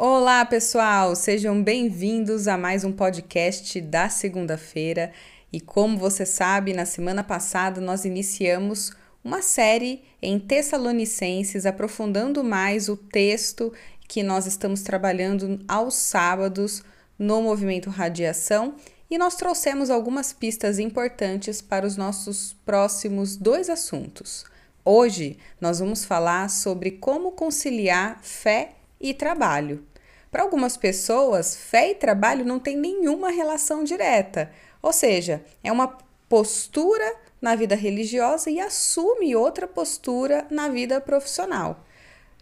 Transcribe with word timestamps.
Olá, 0.00 0.44
pessoal! 0.44 1.16
Sejam 1.16 1.60
bem-vindos 1.60 2.46
a 2.46 2.56
mais 2.56 2.84
um 2.84 2.92
podcast 2.92 3.80
da 3.80 4.08
segunda-feira. 4.08 5.12
E 5.52 5.60
como 5.60 5.98
você 5.98 6.24
sabe, 6.24 6.72
na 6.72 6.86
semana 6.86 7.24
passada 7.24 7.80
nós 7.80 8.04
iniciamos 8.04 8.92
uma 9.24 9.42
série 9.42 10.04
em 10.22 10.38
Tessalonicenses, 10.38 11.66
aprofundando 11.66 12.44
mais 12.44 12.88
o 12.88 12.96
texto 12.96 13.72
que 14.06 14.22
nós 14.22 14.46
estamos 14.46 14.82
trabalhando 14.82 15.64
aos 15.66 15.94
sábados 15.94 16.84
no 17.18 17.42
movimento 17.42 17.90
Radiação. 17.90 18.76
E 19.10 19.18
nós 19.18 19.34
trouxemos 19.34 19.90
algumas 19.90 20.32
pistas 20.32 20.78
importantes 20.78 21.60
para 21.60 21.84
os 21.84 21.96
nossos 21.96 22.54
próximos 22.64 23.36
dois 23.36 23.68
assuntos. 23.68 24.44
Hoje 24.84 25.38
nós 25.60 25.80
vamos 25.80 26.04
falar 26.04 26.48
sobre 26.50 26.92
como 26.92 27.32
conciliar 27.32 28.20
fé 28.22 28.77
e 29.00 29.14
trabalho. 29.14 29.84
Para 30.30 30.42
algumas 30.42 30.76
pessoas, 30.76 31.56
fé 31.56 31.90
e 31.90 31.94
trabalho 31.94 32.44
não 32.44 32.58
tem 32.58 32.76
nenhuma 32.76 33.30
relação 33.30 33.82
direta, 33.82 34.50
ou 34.82 34.92
seja, 34.92 35.42
é 35.64 35.72
uma 35.72 35.96
postura 36.28 37.16
na 37.40 37.54
vida 37.54 37.74
religiosa 37.74 38.50
e 38.50 38.60
assume 38.60 39.34
outra 39.34 39.66
postura 39.66 40.46
na 40.50 40.68
vida 40.68 41.00
profissional. 41.00 41.84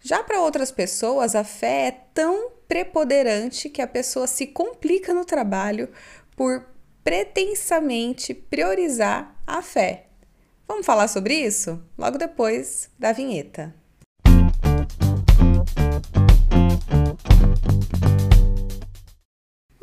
Já 0.01 0.23
para 0.23 0.41
outras 0.41 0.71
pessoas, 0.71 1.35
a 1.35 1.43
fé 1.43 1.87
é 1.87 1.91
tão 2.13 2.51
preponderante 2.67 3.69
que 3.69 3.81
a 3.81 3.87
pessoa 3.87 4.27
se 4.27 4.47
complica 4.47 5.13
no 5.13 5.25
trabalho 5.25 5.89
por 6.35 6.65
pretensamente 7.03 8.33
priorizar 8.33 9.35
a 9.45 9.61
fé. 9.61 10.07
Vamos 10.67 10.85
falar 10.85 11.07
sobre 11.07 11.35
isso? 11.35 11.81
Logo 11.97 12.17
depois 12.17 12.89
da 12.99 13.13
vinheta. 13.13 13.73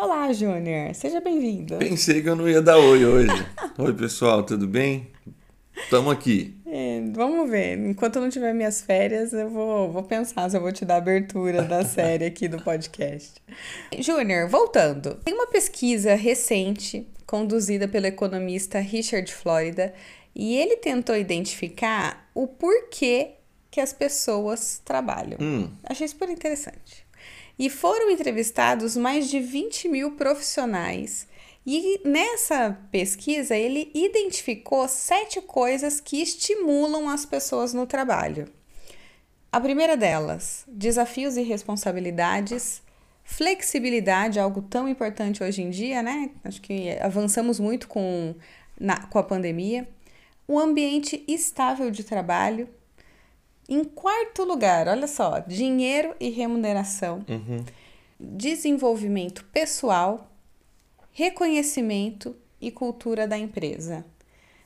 Olá, 0.04 0.30
Júnior. 0.34 0.94
Seja 0.94 1.18
bem-vindo. 1.18 1.79
Pensei 1.79 2.20
que 2.20 2.29
eu 2.29 2.37
não 2.37 2.46
ia 2.46 2.60
dar 2.60 2.76
oi 2.76 3.06
hoje. 3.06 3.46
oi, 3.79 3.95
pessoal, 3.95 4.42
tudo 4.42 4.66
bem? 4.66 5.10
Estamos 5.74 6.12
aqui. 6.12 6.54
É, 6.66 7.01
vamos 7.15 7.48
ver. 7.48 7.79
Enquanto 7.79 8.16
eu 8.16 8.23
não 8.23 8.29
tiver 8.29 8.52
minhas 8.52 8.82
férias, 8.82 9.32
eu 9.32 9.48
vou, 9.48 9.90
vou 9.90 10.02
pensar 10.02 10.51
se 10.51 10.59
eu 10.59 10.60
vou 10.60 10.70
te 10.70 10.84
dar 10.84 10.96
a 10.96 10.98
abertura 10.98 11.62
da 11.62 11.82
série 11.88 12.26
aqui 12.26 12.48
do 12.48 12.62
podcast. 12.62 13.32
Júnior, 13.98 14.46
voltando. 14.46 15.14
Tem 15.24 15.32
uma 15.32 15.46
pesquisa 15.46 16.14
recente 16.14 17.09
conduzida 17.26 17.88
pelo 17.88 18.04
economista 18.04 18.80
Richard 18.80 19.32
Florida 19.32 19.95
e 20.36 20.54
ele 20.54 20.76
tentou 20.76 21.16
identificar 21.16 22.29
o 22.34 22.46
porquê 22.46 23.36
que 23.70 23.80
as 23.80 23.95
pessoas 23.95 24.82
trabalham. 24.84 25.38
Hum. 25.40 25.70
Achei 25.82 26.07
super 26.07 26.29
interessante. 26.29 27.04
E 27.59 27.71
foram 27.71 28.10
entrevistados 28.10 28.97
mais 28.97 29.29
de 29.30 29.41
20 29.41 29.88
mil 29.88 30.13
profissionais. 30.13 31.27
E 31.66 32.01
nessa 32.05 32.79
pesquisa 32.91 33.57
ele 33.57 33.91
identificou 33.95 34.87
sete 34.87 35.41
coisas 35.41 36.01
que 36.01 36.21
estimulam 36.21 37.09
as 37.09 37.25
pessoas 37.25 37.73
no 37.73 37.87
trabalho. 37.87 38.49
A 39.51 39.60
primeira 39.60 39.97
delas, 39.97 40.65
desafios 40.66 41.37
e 41.37 41.43
responsabilidades, 41.43 42.82
flexibilidade, 43.23 44.38
algo 44.38 44.60
tão 44.60 44.88
importante 44.88 45.43
hoje 45.43 45.63
em 45.63 45.71
dia, 45.71 46.02
né? 46.02 46.30
Acho 46.45 46.60
que 46.60 46.91
avançamos 46.99 47.59
muito 47.59 47.88
com, 47.88 48.35
na, 48.79 49.07
com 49.07 49.19
a 49.19 49.23
pandemia. 49.23 49.88
Um 50.47 50.59
ambiente 50.59 51.25
estável 51.27 51.91
de 51.91 52.05
trabalho, 52.05 52.69
em 53.68 53.84
quarto 53.84 54.45
lugar, 54.45 54.88
olha 54.88 55.07
só, 55.07 55.38
dinheiro 55.40 56.15
e 56.20 56.30
remuneração, 56.30 57.24
Uhum. 57.29 57.65
desenvolvimento 58.18 59.45
pessoal, 59.46 60.30
reconhecimento 61.12 62.37
e 62.60 62.70
cultura 62.70 63.26
da 63.26 63.38
empresa. 63.38 64.04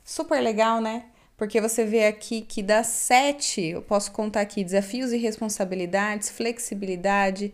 Super 0.03 0.41
legal, 0.41 0.81
né? 0.81 1.05
Porque 1.37 1.61
você 1.61 1.85
vê 1.85 2.05
aqui 2.05 2.41
que 2.41 2.61
das 2.61 2.87
sete, 2.87 3.61
eu 3.61 3.81
posso 3.81 4.11
contar 4.11 4.41
aqui 4.41 4.63
desafios 4.63 5.13
e 5.13 5.17
responsabilidades, 5.17 6.29
flexibilidade, 6.29 7.53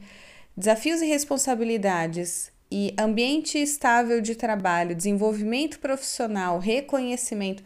desafios 0.57 1.01
e 1.01 1.05
responsabilidades 1.05 2.51
e 2.71 2.95
ambiente 2.97 3.59
estável 3.59 4.21
de 4.21 4.33
trabalho, 4.35 4.95
desenvolvimento 4.95 5.79
profissional, 5.79 6.57
reconhecimento. 6.57 7.63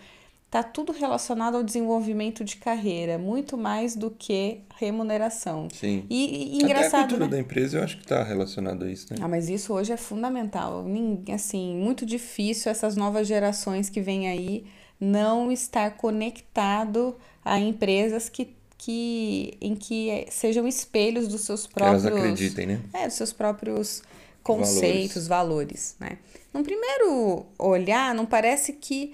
Tá 0.50 0.64
tudo 0.64 0.92
relacionado 0.92 1.56
ao 1.58 1.64
desenvolvimento 1.64 2.44
de 2.44 2.56
carreira, 2.56 3.20
muito 3.20 3.56
mais 3.56 3.96
do 3.96 4.10
que 4.10 4.62
remuneração. 4.78 5.68
Sim. 5.72 6.06
E, 6.10 6.56
e 6.56 6.58
Até 6.58 6.66
a 6.66 6.66
engraçado, 6.66 7.02
cultura 7.02 7.26
né? 7.26 7.32
da 7.32 7.40
empresa 7.40 7.78
eu 7.78 7.84
acho 7.84 7.98
que 7.98 8.04
está 8.04 8.24
relacionado 8.24 8.84
a 8.84 8.92
isso, 8.92 9.14
né? 9.14 9.20
Ah, 9.22 9.28
mas 9.28 9.48
isso 9.48 9.72
hoje 9.74 9.94
é 9.94 9.98
fundamental. 9.98 10.84
Assim, 11.32 11.76
muito 11.76 12.04
difícil 12.04 12.72
essas 12.72 12.96
novas 12.96 13.28
gerações 13.28 13.92
que 13.92 14.02
vêm 14.02 14.28
aí 14.28 14.66
não 15.00 15.52
estar 15.52 15.92
conectado 15.92 17.16
a 17.46 17.60
empresas 17.60 18.28
que, 18.28 18.56
que 18.76 19.56
em 19.62 19.76
que 19.76 20.10
eh, 20.10 20.26
sejam 20.32 20.68
espelhos 20.68 21.28
dos 21.28 21.42
seus 21.42 21.68
que 21.68 21.82
elas 21.82 22.02
próprios 22.02 22.26
acreditem, 22.26 22.66
né? 22.66 22.82
é, 22.94 23.06
dos 23.06 23.16
seus 23.16 23.32
próprios 23.32 24.02
conceitos, 24.42 25.28
valores, 25.28 25.96
né? 26.00 26.18
Num 26.52 26.64
primeiro 26.64 27.46
olhar, 27.60 28.16
não 28.16 28.26
parece 28.26 28.74
que 28.74 29.14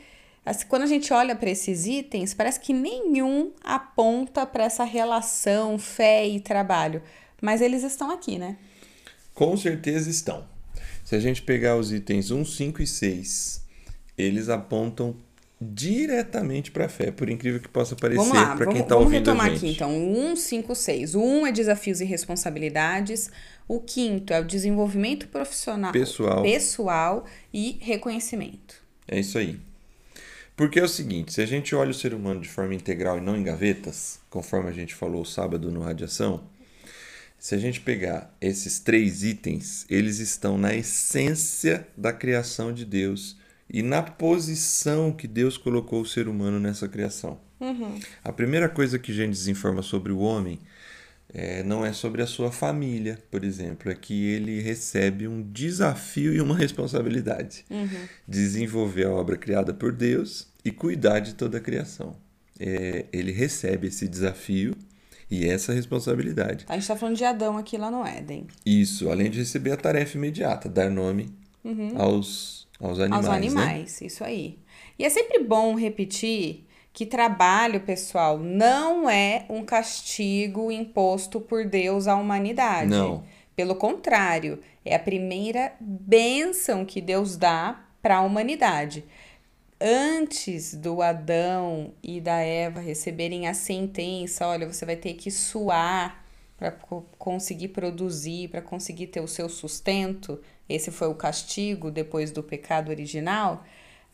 quando 0.69 0.83
a 0.83 0.87
gente 0.87 1.11
olha 1.11 1.35
para 1.35 1.49
esses 1.49 1.85
itens, 1.87 2.33
parece 2.33 2.59
que 2.59 2.73
nenhum 2.73 3.51
aponta 3.63 4.45
para 4.45 4.63
essa 4.65 4.83
relação 4.83 5.79
fé 5.79 6.27
e 6.27 6.39
trabalho, 6.39 7.01
mas 7.41 7.61
eles 7.61 7.83
estão 7.83 8.11
aqui, 8.11 8.37
né? 8.37 8.57
Com 9.33 9.57
certeza 9.57 10.09
estão. 10.09 10.45
Se 11.03 11.15
a 11.15 11.19
gente 11.19 11.41
pegar 11.41 11.75
os 11.75 11.91
itens 11.91 12.31
1, 12.31 12.45
5 12.45 12.81
e 12.81 12.87
6, 12.87 13.65
eles 14.17 14.49
apontam 14.49 15.15
diretamente 15.59 16.69
para 16.71 16.85
a 16.85 16.89
fé, 16.89 17.11
por 17.11 17.29
incrível 17.29 17.59
que 17.59 17.67
possa 17.67 17.95
parecer 17.95 18.17
Vamos 18.17 18.33
para 18.33 18.65
quem 18.65 18.65
vamos, 18.65 18.79
está 18.81 18.95
vamos 18.95 19.05
ouvindo 19.13 19.29
a 19.29 19.33
retomar 19.33 19.49
gente. 19.51 19.57
aqui 19.57 19.69
então. 19.73 20.31
1, 20.31 20.35
5, 20.35 20.75
6. 20.75 21.15
O 21.15 21.21
1 21.21 21.47
é 21.47 21.51
desafios 21.51 22.01
e 22.01 22.05
responsabilidades. 22.05 23.31
O 23.67 23.79
quinto 23.79 24.33
é 24.33 24.39
o 24.39 24.45
desenvolvimento 24.45 25.27
profissional, 25.27 25.91
Pessoal. 25.91 26.43
pessoal 26.43 27.25
e 27.53 27.77
reconhecimento. 27.81 28.75
É 29.07 29.19
isso 29.19 29.37
aí. 29.37 29.59
Porque 30.55 30.79
é 30.79 30.83
o 30.83 30.87
seguinte, 30.87 31.33
se 31.33 31.41
a 31.41 31.45
gente 31.45 31.75
olha 31.75 31.91
o 31.91 31.93
ser 31.93 32.13
humano 32.13 32.39
de 32.39 32.47
forma 32.47 32.73
integral 32.73 33.17
e 33.17 33.21
não 33.21 33.35
em 33.35 33.43
gavetas, 33.43 34.19
conforme 34.29 34.69
a 34.69 34.73
gente 34.73 34.95
falou 34.95 35.25
sábado 35.25 35.69
no 35.69 35.81
Radiação, 35.81 36.43
se 37.37 37.53
a 37.53 37.57
gente 37.57 37.81
pegar 37.81 38.33
esses 38.39 38.79
três 38.79 39.21
itens, 39.21 39.85
eles 39.89 40.19
estão 40.19 40.57
na 40.57 40.73
essência 40.73 41.85
da 41.97 42.13
criação 42.13 42.73
de 42.73 42.85
Deus 42.85 43.37
e 43.69 43.83
na 43.83 44.01
posição 44.01 45.11
que 45.11 45.27
Deus 45.27 45.57
colocou 45.57 46.01
o 46.01 46.05
ser 46.05 46.27
humano 46.27 46.59
nessa 46.59 46.87
criação. 46.87 47.39
A 48.23 48.31
primeira 48.31 48.69
coisa 48.69 48.97
que 48.97 49.13
Gênesis 49.13 49.47
informa 49.47 49.81
sobre 49.81 50.11
o 50.11 50.19
homem 50.19 50.59
é, 51.37 51.61
não 51.63 51.85
é 51.85 51.91
sobre 51.91 52.21
a 52.21 52.27
sua 52.27 52.49
família, 52.49 53.19
por 53.29 53.43
exemplo, 53.43 53.91
é 53.91 53.95
que 53.95 54.25
ele 54.25 54.61
recebe 54.61 55.27
um 55.27 55.43
desafio 55.43 56.33
e 56.33 56.39
uma 56.39 56.55
responsabilidade. 56.55 57.65
Desenvolver 58.25 59.05
a 59.05 59.11
obra 59.11 59.35
criada 59.35 59.73
por 59.73 59.91
Deus 59.91 60.47
e 60.63 60.71
cuidar 60.71 61.19
de 61.19 61.35
toda 61.35 61.57
a 61.57 61.59
criação. 61.59 62.15
É, 62.57 63.07
ele 63.11 63.33
recebe 63.33 63.87
esse 63.87 64.07
desafio 64.07 64.73
e 65.29 65.45
essa 65.45 65.73
responsabilidade. 65.73 66.65
A 66.69 66.73
gente 66.73 66.83
está 66.83 66.95
falando 66.95 67.17
de 67.17 67.25
Adão 67.25 67.57
aqui 67.57 67.77
lá 67.77 67.91
no 67.91 68.05
Éden. 68.05 68.47
Isso, 68.65 69.09
além 69.09 69.29
de 69.29 69.39
receber 69.39 69.71
a 69.71 69.77
tarefa 69.77 70.15
imediata, 70.15 70.69
dar 70.69 70.89
nome 70.89 71.27
aos, 71.97 72.65
aos 72.79 72.97
animais. 72.97 73.25
Aos 73.25 73.41
né? 73.41 73.47
animais, 73.47 73.99
isso 73.99 74.23
aí. 74.23 74.57
E 74.97 75.03
é 75.03 75.09
sempre 75.09 75.43
bom 75.43 75.75
repetir 75.75 76.65
que 76.95 77.05
trabalho, 77.05 77.81
pessoal, 77.81 78.37
não 78.39 79.09
é 79.09 79.45
um 79.49 79.65
castigo 79.65 80.71
imposto 80.71 81.41
por 81.41 81.65
Deus 81.65 82.07
à 82.07 82.15
humanidade. 82.15 82.89
Não. 82.89 83.21
Pelo 83.53 83.75
contrário, 83.75 84.59
é 84.85 84.95
a 84.95 84.99
primeira 84.99 85.73
bênção 85.81 86.85
que 86.85 87.01
Deus 87.01 87.35
dá 87.35 87.83
para 88.01 88.15
a 88.15 88.21
humanidade. 88.21 89.03
Antes 89.79 90.73
do 90.73 91.01
Adão 91.01 91.91
e 92.01 92.21
da 92.21 92.37
Eva 92.37 92.79
receberem 92.79 93.49
a 93.49 93.53
sentença, 93.53 94.47
olha, 94.47 94.65
você 94.65 94.85
vai 94.85 94.95
ter 94.95 95.15
que 95.15 95.29
suar 95.29 96.23
para 96.55 96.71
conseguir 97.17 97.67
produzir, 97.69 98.47
para 98.47 98.61
conseguir 98.61 99.07
ter 99.07 99.19
o 99.19 99.27
seu 99.27 99.49
sustento. 99.49 100.41
Esse 100.69 100.91
foi 100.91 101.09
o 101.09 101.15
castigo 101.15 101.91
depois 101.91 102.31
do 102.31 102.41
pecado 102.41 102.87
original. 102.87 103.65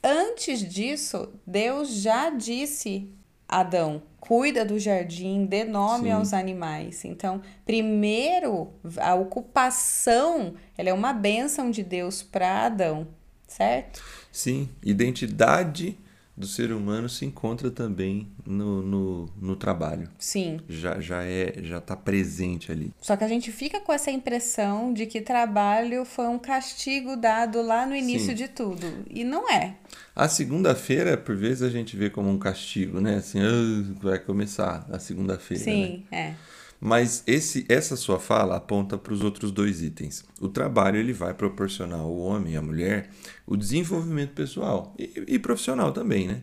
Antes 0.03 0.59
disso, 0.59 1.31
Deus 1.45 1.89
já 2.01 2.29
disse 2.29 3.09
Adão: 3.47 4.01
cuida 4.19 4.63
do 4.63 4.79
jardim, 4.79 5.45
dê 5.45 5.63
nome 5.63 6.05
Sim. 6.05 6.11
aos 6.11 6.33
animais. 6.33 7.03
Então, 7.03 7.41
primeiro, 7.65 8.73
a 8.97 9.13
ocupação, 9.13 10.55
ela 10.77 10.89
é 10.89 10.93
uma 10.93 11.11
bênção 11.11 11.69
de 11.69 11.83
Deus 11.83 12.23
para 12.23 12.65
Adão, 12.65 13.07
certo? 13.47 14.01
Sim, 14.31 14.69
identidade 14.81 15.97
do 16.35 16.47
ser 16.47 16.71
humano 16.71 17.07
se 17.09 17.25
encontra 17.25 17.69
também 17.69 18.31
no, 18.45 18.81
no, 18.81 19.29
no 19.39 19.55
trabalho. 19.55 20.09
Sim. 20.17 20.59
Já, 20.67 20.99
já 20.99 21.23
é 21.23 21.55
já 21.61 21.77
está 21.77 21.95
presente 21.95 22.71
ali. 22.71 22.93
Só 23.01 23.15
que 23.15 23.23
a 23.23 23.27
gente 23.27 23.51
fica 23.51 23.79
com 23.79 23.91
essa 23.93 24.09
impressão 24.09 24.93
de 24.93 25.05
que 25.05 25.21
trabalho 25.21 26.05
foi 26.05 26.27
um 26.27 26.39
castigo 26.39 27.15
dado 27.15 27.61
lá 27.61 27.85
no 27.85 27.95
início 27.95 28.29
Sim. 28.29 28.35
de 28.35 28.47
tudo. 28.47 28.85
E 29.09 29.23
não 29.23 29.49
é. 29.51 29.75
A 30.15 30.27
segunda-feira, 30.27 31.17
por 31.17 31.35
vezes, 31.35 31.61
a 31.63 31.69
gente 31.69 31.95
vê 31.95 32.09
como 32.09 32.29
um 32.29 32.37
castigo, 32.39 32.99
né? 32.99 33.15
Assim, 33.17 33.39
"Ah, 33.41 33.95
vai 34.01 34.19
começar 34.19 34.85
a 34.91 34.99
segunda-feira. 34.99 35.63
né? 35.65 35.71
Sim, 35.71 36.05
é. 36.11 36.33
Mas 36.83 37.23
esse, 37.27 37.63
essa 37.69 37.95
sua 37.95 38.19
fala 38.19 38.57
aponta 38.57 38.97
para 38.97 39.13
os 39.13 39.23
outros 39.23 39.51
dois 39.51 39.83
itens. 39.83 40.25
O 40.39 40.49
trabalho 40.49 40.97
ele 40.97 41.13
vai 41.13 41.31
proporcionar 41.31 41.99
ao 41.99 42.17
homem 42.17 42.53
e 42.53 42.57
à 42.57 42.61
mulher 42.61 43.11
o 43.45 43.55
desenvolvimento 43.55 44.33
pessoal 44.33 44.91
e, 44.97 45.23
e 45.27 45.37
profissional 45.37 45.91
também, 45.91 46.27
né? 46.27 46.41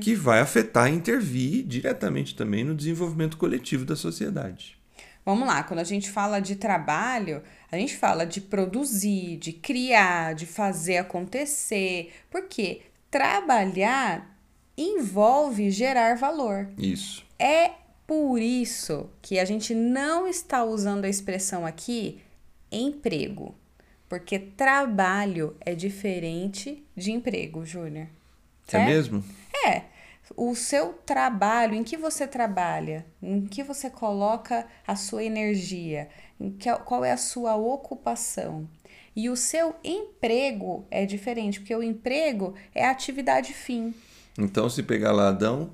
Que 0.00 0.16
vai 0.16 0.40
afetar 0.40 0.90
e 0.90 0.96
intervir 0.96 1.64
diretamente 1.64 2.34
também 2.34 2.64
no 2.64 2.74
desenvolvimento 2.74 3.36
coletivo 3.36 3.84
da 3.84 3.94
sociedade. 3.94 4.76
Vamos 5.24 5.46
lá, 5.46 5.62
quando 5.62 5.80
a 5.80 5.84
gente 5.84 6.10
fala 6.10 6.40
de 6.40 6.56
trabalho, 6.56 7.42
a 7.70 7.76
gente 7.76 7.96
fala 7.96 8.26
de 8.26 8.40
produzir, 8.40 9.36
de 9.36 9.52
criar, 9.52 10.34
de 10.34 10.46
fazer 10.46 10.98
acontecer. 10.98 12.12
Porque 12.28 12.82
trabalhar 13.08 14.36
envolve 14.76 15.70
gerar 15.70 16.16
valor. 16.16 16.68
Isso. 16.76 17.24
É 17.38 17.85
por 18.06 18.40
isso 18.40 19.10
que 19.20 19.38
a 19.38 19.44
gente 19.44 19.74
não 19.74 20.28
está 20.28 20.64
usando 20.64 21.04
a 21.04 21.08
expressão 21.08 21.66
aqui 21.66 22.20
emprego. 22.70 23.54
Porque 24.08 24.38
trabalho 24.38 25.56
é 25.60 25.74
diferente 25.74 26.84
de 26.96 27.10
emprego, 27.10 27.64
Júnior. 27.64 28.06
É 28.72 28.84
mesmo? 28.84 29.24
É. 29.66 29.82
O 30.36 30.54
seu 30.54 30.92
trabalho, 30.92 31.74
em 31.74 31.84
que 31.84 31.96
você 31.96 32.26
trabalha, 32.26 33.06
em 33.22 33.46
que 33.46 33.62
você 33.62 33.88
coloca 33.88 34.66
a 34.86 34.96
sua 34.96 35.22
energia, 35.22 36.08
em 36.38 36.50
que, 36.50 36.72
qual 36.78 37.04
é 37.04 37.12
a 37.12 37.16
sua 37.16 37.54
ocupação. 37.56 38.68
E 39.14 39.30
o 39.30 39.36
seu 39.36 39.74
emprego 39.84 40.84
é 40.90 41.06
diferente, 41.06 41.60
porque 41.60 41.74
o 41.74 41.82
emprego 41.82 42.54
é 42.74 42.84
a 42.84 42.90
atividade 42.90 43.52
fim. 43.52 43.94
Então, 44.38 44.68
se 44.68 44.82
pegar 44.82 45.12
lá 45.12 45.28
Adão, 45.28 45.70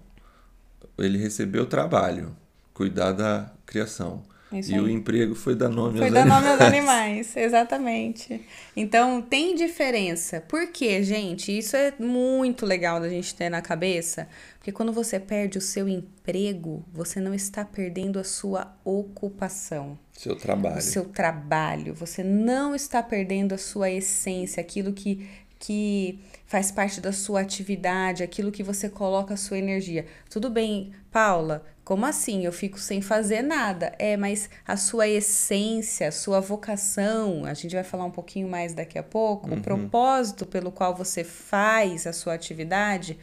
ele 0.98 1.18
recebeu 1.18 1.66
trabalho, 1.66 2.36
cuidar 2.74 3.12
da 3.12 3.52
criação. 3.66 4.22
Isso 4.52 4.70
e 4.70 4.74
aí. 4.74 4.80
o 4.80 4.86
emprego 4.86 5.34
foi 5.34 5.54
dar 5.54 5.70
nome 5.70 5.96
Foi 5.96 6.08
aos 6.08 6.14
dar 6.14 6.26
nome 6.26 6.46
animais. 6.46 6.60
aos 6.60 6.68
animais, 6.68 7.36
exatamente. 7.38 8.46
Então 8.76 9.22
tem 9.22 9.54
diferença. 9.54 10.42
Por 10.42 10.66
quê, 10.70 11.02
gente? 11.02 11.56
Isso 11.56 11.74
é 11.74 11.94
muito 11.98 12.66
legal 12.66 13.00
da 13.00 13.08
gente 13.08 13.34
ter 13.34 13.48
na 13.48 13.62
cabeça. 13.62 14.28
Porque 14.58 14.70
quando 14.70 14.92
você 14.92 15.18
perde 15.18 15.56
o 15.56 15.60
seu 15.60 15.88
emprego, 15.88 16.84
você 16.92 17.18
não 17.18 17.32
está 17.32 17.64
perdendo 17.64 18.18
a 18.18 18.24
sua 18.24 18.76
ocupação, 18.84 19.98
Seu 20.12 20.36
trabalho. 20.36 20.76
o 20.76 20.82
seu 20.82 21.06
trabalho. 21.06 21.94
Você 21.94 22.22
não 22.22 22.74
está 22.74 23.02
perdendo 23.02 23.54
a 23.54 23.58
sua 23.58 23.90
essência, 23.90 24.60
aquilo 24.60 24.92
que, 24.92 25.26
que 25.62 26.18
faz 26.44 26.72
parte 26.72 27.00
da 27.00 27.12
sua 27.12 27.40
atividade, 27.40 28.24
aquilo 28.24 28.50
que 28.50 28.64
você 28.64 28.88
coloca 28.88 29.34
a 29.34 29.36
sua 29.36 29.58
energia. 29.58 30.06
Tudo 30.28 30.50
bem, 30.50 30.92
Paula, 31.08 31.64
como 31.84 32.04
assim? 32.04 32.44
Eu 32.44 32.50
fico 32.50 32.80
sem 32.80 33.00
fazer 33.00 33.42
nada. 33.42 33.94
É, 33.96 34.16
mas 34.16 34.50
a 34.66 34.76
sua 34.76 35.06
essência, 35.06 36.08
a 36.08 36.12
sua 36.12 36.40
vocação, 36.40 37.44
a 37.44 37.54
gente 37.54 37.76
vai 37.76 37.84
falar 37.84 38.04
um 38.04 38.10
pouquinho 38.10 38.48
mais 38.48 38.74
daqui 38.74 38.98
a 38.98 39.04
pouco, 39.04 39.54
o 39.54 39.60
propósito 39.60 40.44
pelo 40.44 40.72
qual 40.72 40.96
você 40.96 41.22
faz 41.22 42.08
a 42.08 42.12
sua 42.12 42.34
atividade, 42.34 43.16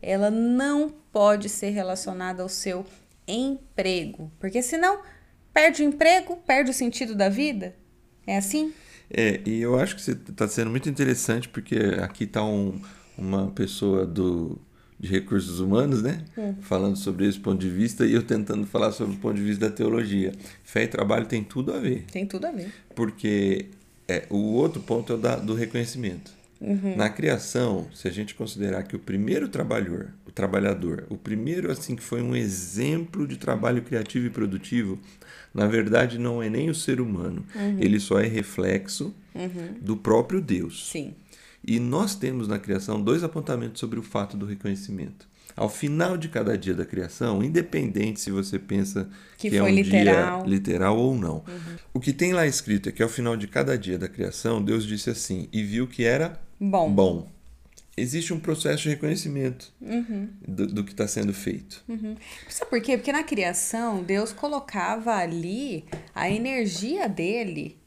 ela 0.00 0.30
não 0.30 0.88
pode 1.12 1.50
ser 1.50 1.70
relacionada 1.70 2.42
ao 2.42 2.48
seu 2.48 2.86
emprego. 3.28 4.32
Porque 4.40 4.62
senão, 4.62 5.02
perde 5.52 5.82
o 5.82 5.84
emprego, 5.84 6.38
perde 6.46 6.70
o 6.70 6.74
sentido 6.74 7.14
da 7.14 7.28
vida. 7.28 7.76
É 8.26 8.38
assim? 8.38 8.72
É, 9.14 9.40
e 9.44 9.60
eu 9.60 9.78
acho 9.78 9.94
que 9.96 10.10
está 10.10 10.48
sendo 10.48 10.70
muito 10.70 10.88
interessante 10.88 11.48
porque 11.48 11.76
aqui 12.02 12.24
está 12.24 12.42
um, 12.42 12.80
uma 13.16 13.48
pessoa 13.48 14.06
do, 14.06 14.58
de 14.98 15.08
recursos 15.08 15.60
humanos, 15.60 16.02
né? 16.02 16.24
Falando 16.62 16.96
sobre 16.96 17.26
esse 17.28 17.38
ponto 17.38 17.60
de 17.60 17.68
vista 17.68 18.06
e 18.06 18.14
eu 18.14 18.22
tentando 18.22 18.66
falar 18.66 18.90
sobre 18.92 19.14
o 19.16 19.18
ponto 19.18 19.34
de 19.36 19.42
vista 19.42 19.68
da 19.68 19.74
teologia. 19.74 20.32
Fé 20.64 20.84
e 20.84 20.88
trabalho 20.88 21.26
tem 21.26 21.44
tudo 21.44 21.72
a 21.74 21.78
ver, 21.78 22.04
Tem 22.10 22.24
tudo 22.26 22.46
a 22.46 22.52
ver. 22.52 22.72
porque 22.94 23.66
é, 24.08 24.24
o 24.30 24.54
outro 24.54 24.80
ponto 24.80 25.12
é 25.12 25.16
o 25.16 25.18
da, 25.18 25.36
do 25.36 25.54
reconhecimento. 25.54 26.30
Na 26.96 27.08
criação, 27.08 27.88
se 27.92 28.06
a 28.06 28.10
gente 28.12 28.36
considerar 28.36 28.84
que 28.84 28.94
o 28.94 28.98
primeiro 29.00 29.48
trabalhador, 29.48 30.10
o 30.24 30.30
trabalhador, 30.30 31.04
o 31.10 31.16
primeiro 31.16 31.72
assim 31.72 31.96
que 31.96 32.02
foi 32.04 32.22
um 32.22 32.36
exemplo 32.36 33.26
de 33.26 33.36
trabalho 33.36 33.82
criativo 33.82 34.26
e 34.26 34.30
produtivo, 34.30 34.96
na 35.54 35.66
verdade 35.66 36.18
não 36.18 36.42
é 36.42 36.48
nem 36.48 36.68
o 36.70 36.74
ser 36.74 37.00
humano, 37.00 37.44
ele 37.78 37.98
só 38.00 38.18
é 38.20 38.26
reflexo 38.26 39.14
do 39.80 39.96
próprio 39.96 40.40
Deus. 40.40 40.88
Sim. 40.90 41.14
E 41.66 41.78
nós 41.78 42.14
temos 42.14 42.48
na 42.48 42.58
criação 42.58 43.00
dois 43.00 43.22
apontamentos 43.22 43.78
sobre 43.80 43.98
o 43.98 44.02
fato 44.02 44.36
do 44.36 44.44
reconhecimento. 44.46 45.30
Ao 45.54 45.68
final 45.68 46.16
de 46.16 46.28
cada 46.28 46.56
dia 46.56 46.74
da 46.74 46.84
criação, 46.84 47.42
independente 47.42 48.20
se 48.20 48.30
você 48.30 48.58
pensa 48.58 49.08
Que 49.36 49.50
que, 49.50 49.56
é 49.58 49.62
um 49.62 49.68
literal. 49.68 50.42
dia 50.42 50.50
literal 50.50 50.96
ou 50.98 51.14
não, 51.14 51.44
o 51.92 52.00
que 52.00 52.12
tem 52.12 52.32
lá 52.32 52.46
escrito 52.46 52.88
é 52.88 52.92
que 52.92 53.02
ao 53.02 53.08
final 53.08 53.36
de 53.36 53.46
cada 53.46 53.76
dia 53.76 53.98
da 53.98 54.08
criação, 54.08 54.62
Deus 54.64 54.84
disse 54.86 55.10
assim: 55.10 55.48
e 55.52 55.62
viu 55.62 55.86
que 55.86 56.04
era 56.04 56.40
Bom. 56.58 56.90
bom. 56.90 57.30
Existe 57.96 58.32
um 58.32 58.40
processo 58.40 58.84
de 58.84 58.88
reconhecimento 58.90 59.72
Uhum. 59.80 60.28
do, 60.46 60.66
do 60.66 60.84
que 60.84 60.92
está 60.92 61.06
sendo 61.06 61.32
feito. 61.34 61.84
Sabe 62.48 62.70
por 62.70 62.80
quê? 62.80 62.96
Porque 62.96 63.12
na 63.12 63.22
criação, 63.22 64.02
Deus 64.02 64.32
colocava 64.32 65.14
ali 65.14 65.84
a 66.14 66.30
energia 66.30 67.08
dele 67.08 67.78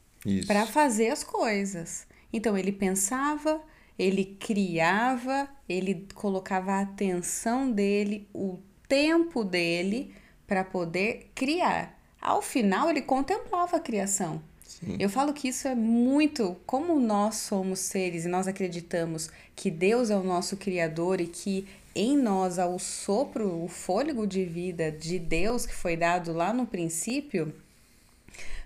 para 0.46 0.64
fazer 0.66 1.08
as 1.10 1.24
coisas. 1.24 2.06
Então 2.32 2.56
ele 2.56 2.70
pensava, 2.72 3.60
ele 3.98 4.36
criava, 4.38 5.48
ele 5.68 6.06
colocava 6.14 6.72
a 6.72 6.80
atenção 6.82 7.70
dele, 7.70 8.28
o 8.32 8.58
tempo 8.88 9.42
dele 9.42 10.14
para 10.46 10.62
poder 10.62 11.30
criar. 11.34 11.98
Ao 12.20 12.40
final, 12.42 12.88
ele 12.90 13.02
contemplava 13.02 13.76
a 13.76 13.80
criação. 13.80 14.40
Sim. 14.66 14.96
Eu 14.98 15.08
falo 15.08 15.32
que 15.32 15.48
isso 15.48 15.66
é 15.66 15.74
muito 15.74 16.56
como 16.66 16.98
nós 17.00 17.36
somos 17.36 17.78
seres 17.78 18.24
e 18.24 18.28
nós 18.28 18.46
acreditamos 18.46 19.30
que 19.54 19.70
Deus 19.70 20.10
é 20.10 20.16
o 20.16 20.22
nosso 20.22 20.56
criador 20.56 21.20
e 21.20 21.26
que 21.26 21.66
em 21.94 22.16
nós 22.16 22.58
há 22.58 22.66
o 22.66 22.78
sopro, 22.78 23.64
o 23.64 23.68
fôlego 23.68 24.26
de 24.26 24.44
vida 24.44 24.92
de 24.92 25.18
Deus 25.18 25.64
que 25.64 25.74
foi 25.74 25.96
dado 25.96 26.32
lá 26.32 26.52
no 26.52 26.66
princípio. 26.66 27.54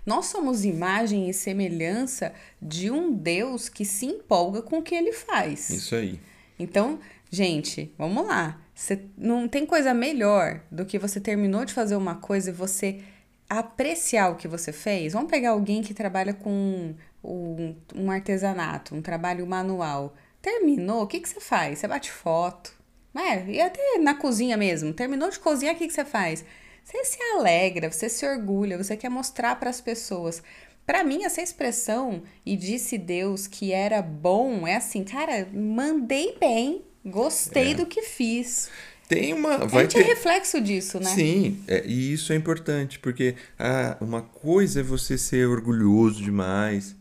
Nós 0.05 0.25
somos 0.25 0.65
imagem 0.65 1.29
e 1.29 1.33
semelhança 1.33 2.33
de 2.61 2.91
um 2.91 3.13
Deus 3.13 3.69
que 3.69 3.85
se 3.85 4.05
empolga 4.05 4.61
com 4.61 4.79
o 4.79 4.81
que 4.81 4.95
ele 4.95 5.13
faz. 5.13 5.69
Isso 5.69 5.95
aí. 5.95 6.19
Então, 6.59 6.99
gente, 7.29 7.93
vamos 7.97 8.25
lá. 8.25 8.59
Você, 8.73 8.99
não 9.17 9.47
tem 9.47 9.65
coisa 9.65 9.93
melhor 9.93 10.61
do 10.71 10.85
que 10.85 10.97
você 10.97 11.19
terminou 11.19 11.63
de 11.63 11.73
fazer 11.73 11.95
uma 11.95 12.15
coisa 12.15 12.49
e 12.49 12.53
você 12.53 13.01
apreciar 13.59 14.31
o 14.31 14.35
que 14.35 14.47
você 14.47 14.71
fez. 14.71 15.11
Vamos 15.11 15.29
pegar 15.29 15.49
alguém 15.51 15.81
que 15.81 15.93
trabalha 15.93 16.33
com 16.33 16.95
um, 17.21 17.75
um 17.93 18.09
artesanato, 18.09 18.95
um 18.95 19.01
trabalho 19.01 19.45
manual. 19.45 20.15
Terminou, 20.41 21.03
o 21.03 21.07
que, 21.07 21.19
que 21.19 21.27
você 21.27 21.41
faz? 21.41 21.79
Você 21.79 21.87
bate 21.87 22.09
foto. 22.11 22.73
É, 23.13 23.45
e 23.45 23.59
até 23.59 23.97
na 23.99 24.15
cozinha 24.15 24.55
mesmo. 24.55 24.93
Terminou 24.93 25.29
de 25.29 25.37
cozinhar, 25.37 25.75
o 25.75 25.77
que, 25.77 25.87
que 25.87 25.93
você 25.93 26.05
faz? 26.05 26.45
Você 26.81 27.03
se 27.03 27.21
alegra, 27.35 27.91
você 27.91 28.07
se 28.07 28.25
orgulha, 28.25 28.77
você 28.77 28.95
quer 28.95 29.09
mostrar 29.09 29.59
para 29.59 29.69
as 29.69 29.81
pessoas. 29.81 30.41
Para 30.85 31.03
mim, 31.03 31.25
essa 31.25 31.41
expressão, 31.41 32.23
e 32.45 32.55
disse 32.55 32.97
Deus 32.97 33.47
que 33.47 33.73
era 33.73 34.01
bom, 34.01 34.65
é 34.65 34.77
assim, 34.77 35.03
cara, 35.03 35.47
mandei 35.53 36.37
bem, 36.39 36.83
gostei 37.05 37.71
É. 37.71 37.75
do 37.75 37.85
que 37.85 38.01
fiz. 38.01 38.69
Tem 39.11 39.33
uma. 39.33 39.55
a 39.55 39.65
Vai 39.65 39.83
gente 39.83 39.97
é 39.97 40.03
ter, 40.03 40.07
reflexo 40.07 40.61
disso, 40.61 40.97
né? 40.97 41.09
Sim, 41.13 41.61
é, 41.67 41.85
e 41.85 42.13
isso 42.13 42.31
é 42.31 42.35
importante, 42.37 42.97
porque 42.97 43.35
ah, 43.59 43.97
uma 43.99 44.21
coisa 44.21 44.79
é 44.79 44.83
você 44.83 45.17
ser 45.17 45.49
orgulhoso 45.49 46.23
demais, 46.23 46.95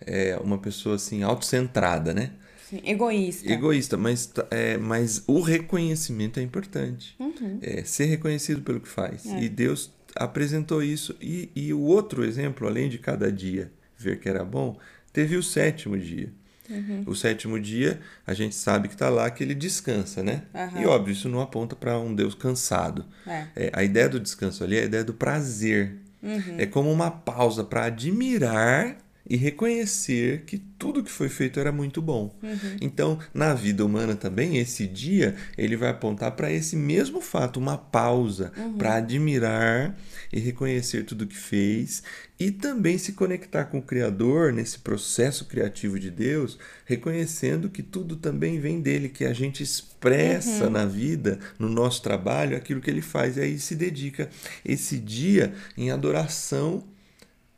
é 0.00 0.38
uma 0.40 0.58
pessoa 0.58 0.94
assim, 0.94 1.24
autocentrada, 1.24 2.14
né? 2.14 2.30
Sim, 2.70 2.80
Egoísta. 2.84 3.52
Egoísta, 3.52 3.96
mas, 3.96 4.32
é, 4.48 4.76
mas 4.76 5.24
o 5.26 5.40
reconhecimento 5.40 6.38
é 6.38 6.42
importante. 6.42 7.16
Uhum. 7.18 7.58
É, 7.60 7.82
ser 7.82 8.04
reconhecido 8.06 8.62
pelo 8.62 8.80
que 8.80 8.88
faz. 8.88 9.26
É. 9.26 9.42
E 9.42 9.48
Deus 9.48 9.92
apresentou 10.14 10.82
isso. 10.82 11.16
E, 11.20 11.50
e 11.54 11.72
o 11.72 11.80
outro 11.80 12.24
exemplo, 12.24 12.66
além 12.66 12.88
de 12.88 12.98
cada 12.98 13.30
dia 13.30 13.72
ver 13.96 14.20
que 14.20 14.28
era 14.28 14.44
bom, 14.44 14.78
teve 15.12 15.36
o 15.36 15.42
sétimo 15.42 15.98
dia. 15.98 16.32
Uhum. 16.68 17.04
O 17.06 17.14
sétimo 17.14 17.58
dia, 17.60 18.00
a 18.26 18.34
gente 18.34 18.54
sabe 18.54 18.88
que 18.88 18.94
está 18.94 19.08
lá 19.08 19.30
que 19.30 19.42
ele 19.42 19.54
descansa, 19.54 20.22
né? 20.22 20.42
Aham. 20.54 20.80
E 20.80 20.86
óbvio, 20.86 21.12
isso 21.12 21.28
não 21.28 21.40
aponta 21.40 21.76
para 21.76 21.98
um 21.98 22.14
Deus 22.14 22.34
cansado. 22.34 23.04
É. 23.26 23.46
É, 23.54 23.70
a 23.72 23.84
ideia 23.84 24.08
do 24.08 24.20
descanso 24.20 24.64
ali 24.64 24.76
é 24.76 24.82
a 24.82 24.84
ideia 24.84 25.04
do 25.04 25.14
prazer. 25.14 25.96
Uhum. 26.22 26.56
É 26.58 26.66
como 26.66 26.90
uma 26.90 27.10
pausa 27.10 27.62
para 27.62 27.84
admirar 27.84 28.96
e 29.28 29.36
reconhecer 29.36 30.42
que 30.46 30.58
tudo 30.58 31.02
que 31.02 31.10
foi 31.10 31.28
feito 31.28 31.58
era 31.58 31.72
muito 31.72 32.00
bom. 32.00 32.34
Uhum. 32.42 32.76
Então, 32.80 33.18
na 33.34 33.54
vida 33.54 33.84
humana 33.84 34.14
também, 34.14 34.58
esse 34.58 34.86
dia 34.86 35.34
ele 35.56 35.76
vai 35.76 35.90
apontar 35.90 36.32
para 36.32 36.52
esse 36.52 36.76
mesmo 36.76 37.20
fato, 37.20 37.58
uma 37.58 37.76
pausa 37.76 38.52
Uhum. 38.56 38.76
para 38.78 38.94
admirar 38.96 39.96
e 40.32 40.38
reconhecer 40.38 41.04
tudo 41.04 41.26
que 41.26 41.36
fez 41.36 42.02
e 42.38 42.50
também 42.50 42.98
se 42.98 43.12
conectar 43.12 43.64
com 43.64 43.78
o 43.78 43.82
Criador 43.82 44.52
nesse 44.52 44.78
processo 44.78 45.46
criativo 45.46 45.98
de 45.98 46.10
Deus, 46.10 46.58
reconhecendo 46.84 47.70
que 47.70 47.82
tudo 47.82 48.16
também 48.16 48.60
vem 48.60 48.80
dele, 48.80 49.08
que 49.08 49.24
a 49.24 49.32
gente 49.32 49.62
expressa 49.62 50.64
Uhum. 50.64 50.70
na 50.70 50.84
vida, 50.84 51.38
no 51.58 51.68
nosso 51.68 52.02
trabalho, 52.02 52.56
aquilo 52.56 52.80
que 52.80 52.90
ele 52.90 53.02
faz 53.02 53.36
e 53.36 53.40
aí 53.40 53.58
se 53.58 53.74
dedica 53.74 54.28
esse 54.64 54.98
dia 54.98 55.52
em 55.76 55.90
adoração 55.90 56.84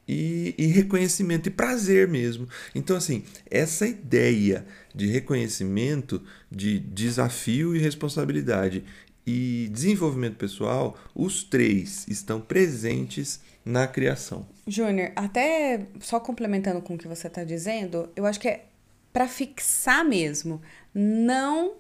e, 0.09 0.55
e 0.57 0.67
reconhecimento 0.67 1.49
e 1.49 1.51
prazer 1.51 2.09
mesmo. 2.09 2.49
Então, 2.75 2.97
assim, 2.97 3.23
essa 3.51 3.87
ideia 3.87 4.65
de 4.95 5.07
reconhecimento, 5.07 6.23
de 6.51 6.81
desafio 6.81 7.77
e 7.77 7.79
responsabilidade 7.79 8.83
e 9.27 9.69
desenvolvimento 9.71 10.37
pessoal, 10.37 10.99
os 11.15 11.45
três 11.45 12.07
estão 12.09 12.41
presentes 12.41 13.41
na 13.63 13.87
criação. 13.87 14.47
Júnior, 14.67 15.13
até 15.15 15.87
só 16.01 16.19
complementando 16.19 16.81
com 16.81 16.95
o 16.95 16.99
que 16.99 17.07
você 17.07 17.27
está 17.27 17.45
dizendo, 17.45 18.09
eu 18.17 18.25
acho 18.25 18.41
que 18.41 18.49
é 18.49 18.65
para 19.13 19.29
fixar 19.29 20.05
mesmo. 20.05 20.63
Não 20.95 21.75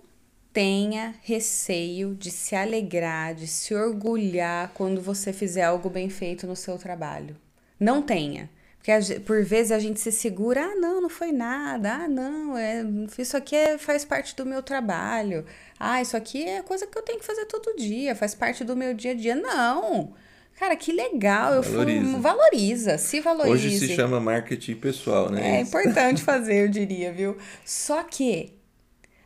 tenha 0.52 1.14
receio 1.22 2.14
de 2.14 2.30
se 2.30 2.54
alegrar, 2.54 3.34
de 3.34 3.46
se 3.46 3.74
orgulhar 3.74 4.72
quando 4.74 5.00
você 5.00 5.32
fizer 5.32 5.62
algo 5.62 5.88
bem 5.88 6.10
feito 6.10 6.46
no 6.46 6.56
seu 6.56 6.76
trabalho. 6.76 7.36
Não 7.78 8.02
tenha. 8.02 8.50
Porque 8.78 8.92
a 8.92 9.20
por 9.20 9.44
vezes 9.44 9.72
a 9.72 9.78
gente 9.78 10.00
se 10.00 10.10
segura, 10.12 10.62
ah, 10.64 10.74
não, 10.76 11.00
não 11.02 11.08
foi 11.08 11.32
nada, 11.32 11.92
ah, 12.04 12.08
não, 12.08 12.56
é, 12.56 12.84
isso 13.18 13.36
aqui 13.36 13.54
é- 13.56 13.76
faz 13.76 14.04
parte 14.04 14.34
do 14.36 14.46
meu 14.46 14.62
trabalho, 14.62 15.44
ah, 15.78 16.00
isso 16.00 16.16
aqui 16.16 16.44
é 16.44 16.62
coisa 16.62 16.86
que 16.86 16.96
eu 16.96 17.02
tenho 17.02 17.18
que 17.18 17.26
fazer 17.26 17.44
todo 17.46 17.76
dia, 17.76 18.14
faz 18.14 18.34
parte 18.34 18.62
do 18.64 18.76
meu 18.76 18.94
dia 18.94 19.10
a 19.10 19.14
dia. 19.14 19.34
Não! 19.34 20.14
Cara, 20.58 20.74
que 20.74 20.90
legal, 20.90 21.54
eu 21.54 21.62
fui, 21.62 21.74
Valoriza. 21.76 22.18
valoriza, 22.18 22.98
se 22.98 23.20
valorize. 23.20 23.66
Hoje 23.66 23.78
se 23.78 23.94
chama 23.94 24.18
marketing 24.18 24.74
pessoal, 24.76 25.30
né? 25.30 25.58
É 25.58 25.60
importante 25.60 26.22
fazer, 26.22 26.64
eu 26.64 26.68
diria, 26.68 27.12
viu? 27.12 27.36
Só 27.64 28.02
que 28.02 28.54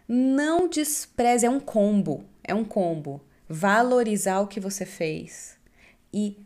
não 0.07 0.69
despreze, 0.69 1.47
é 1.47 1.51
um 1.51 1.61
combo, 1.61 2.25
é 2.45 2.55
um 2.55 2.65
combo. 2.65 3.21
Valorizar 3.49 4.41
o 4.41 4.47
que 4.47 4.61
você 4.61 4.85
fez 4.85 5.57
e 6.13 6.37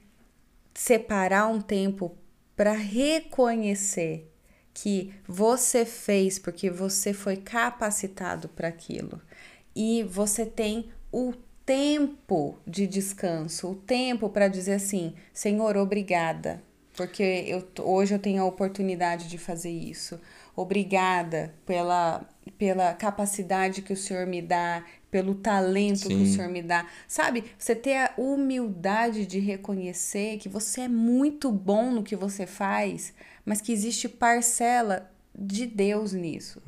separar 0.77 1.47
um 1.49 1.61
tempo 1.61 2.17
para 2.55 2.73
reconhecer 2.73 4.31
que 4.75 5.13
você 5.27 5.87
fez 5.87 6.39
porque 6.39 6.71
você 6.71 7.13
foi 7.13 7.37
capacitado 7.39 8.49
para 8.51 8.69
aquilo 8.69 9.21
e 9.75 10.03
você 10.03 10.45
tem 10.45 10.91
o 11.11 11.33
tempo 11.65 12.59
de 12.67 12.87
descanso, 12.87 13.71
o 13.71 13.75
tempo 13.75 14.29
para 14.29 14.49
dizer 14.49 14.75
assim, 14.75 15.15
Senhor, 15.33 15.77
obrigada, 15.77 16.63
porque 16.95 17.23
eu, 17.23 17.67
hoje 17.83 18.15
eu 18.15 18.19
tenho 18.19 18.43
a 18.43 18.47
oportunidade 18.47 19.29
de 19.29 19.39
fazer 19.39 19.71
isso. 19.71 20.21
Obrigada 20.57 21.55
pela, 21.67 22.27
pela 22.57 22.95
capacidade 22.95 23.83
que 23.83 23.93
o 23.93 23.97
Senhor 23.97 24.27
me 24.27 24.41
dá, 24.41 24.83
pelo 25.11 25.35
talento 25.35 26.09
que 26.09 26.15
o 26.15 26.27
Sim. 26.27 26.33
Senhor 26.33 26.49
me 26.49 26.63
dá. 26.63 26.89
Sabe, 27.07 27.45
você 27.59 27.77
ter 27.77 27.97
a 27.97 28.15
humildade 28.17 29.27
de 29.27 29.39
reconhecer 29.39 30.39
que 30.39 30.49
você 30.49 30.83
é 30.83 30.89
muito 30.89 31.53
bom 31.53 31.91
no 31.91 32.03
que 32.03 32.17
você 32.17 32.47
faz, 32.47 33.13
mas 33.45 33.61
que 33.61 33.71
existe 33.71 34.09
parcela 34.09 35.13
de 35.39 35.67
Deus 35.67 36.15
nisso. 36.15 36.63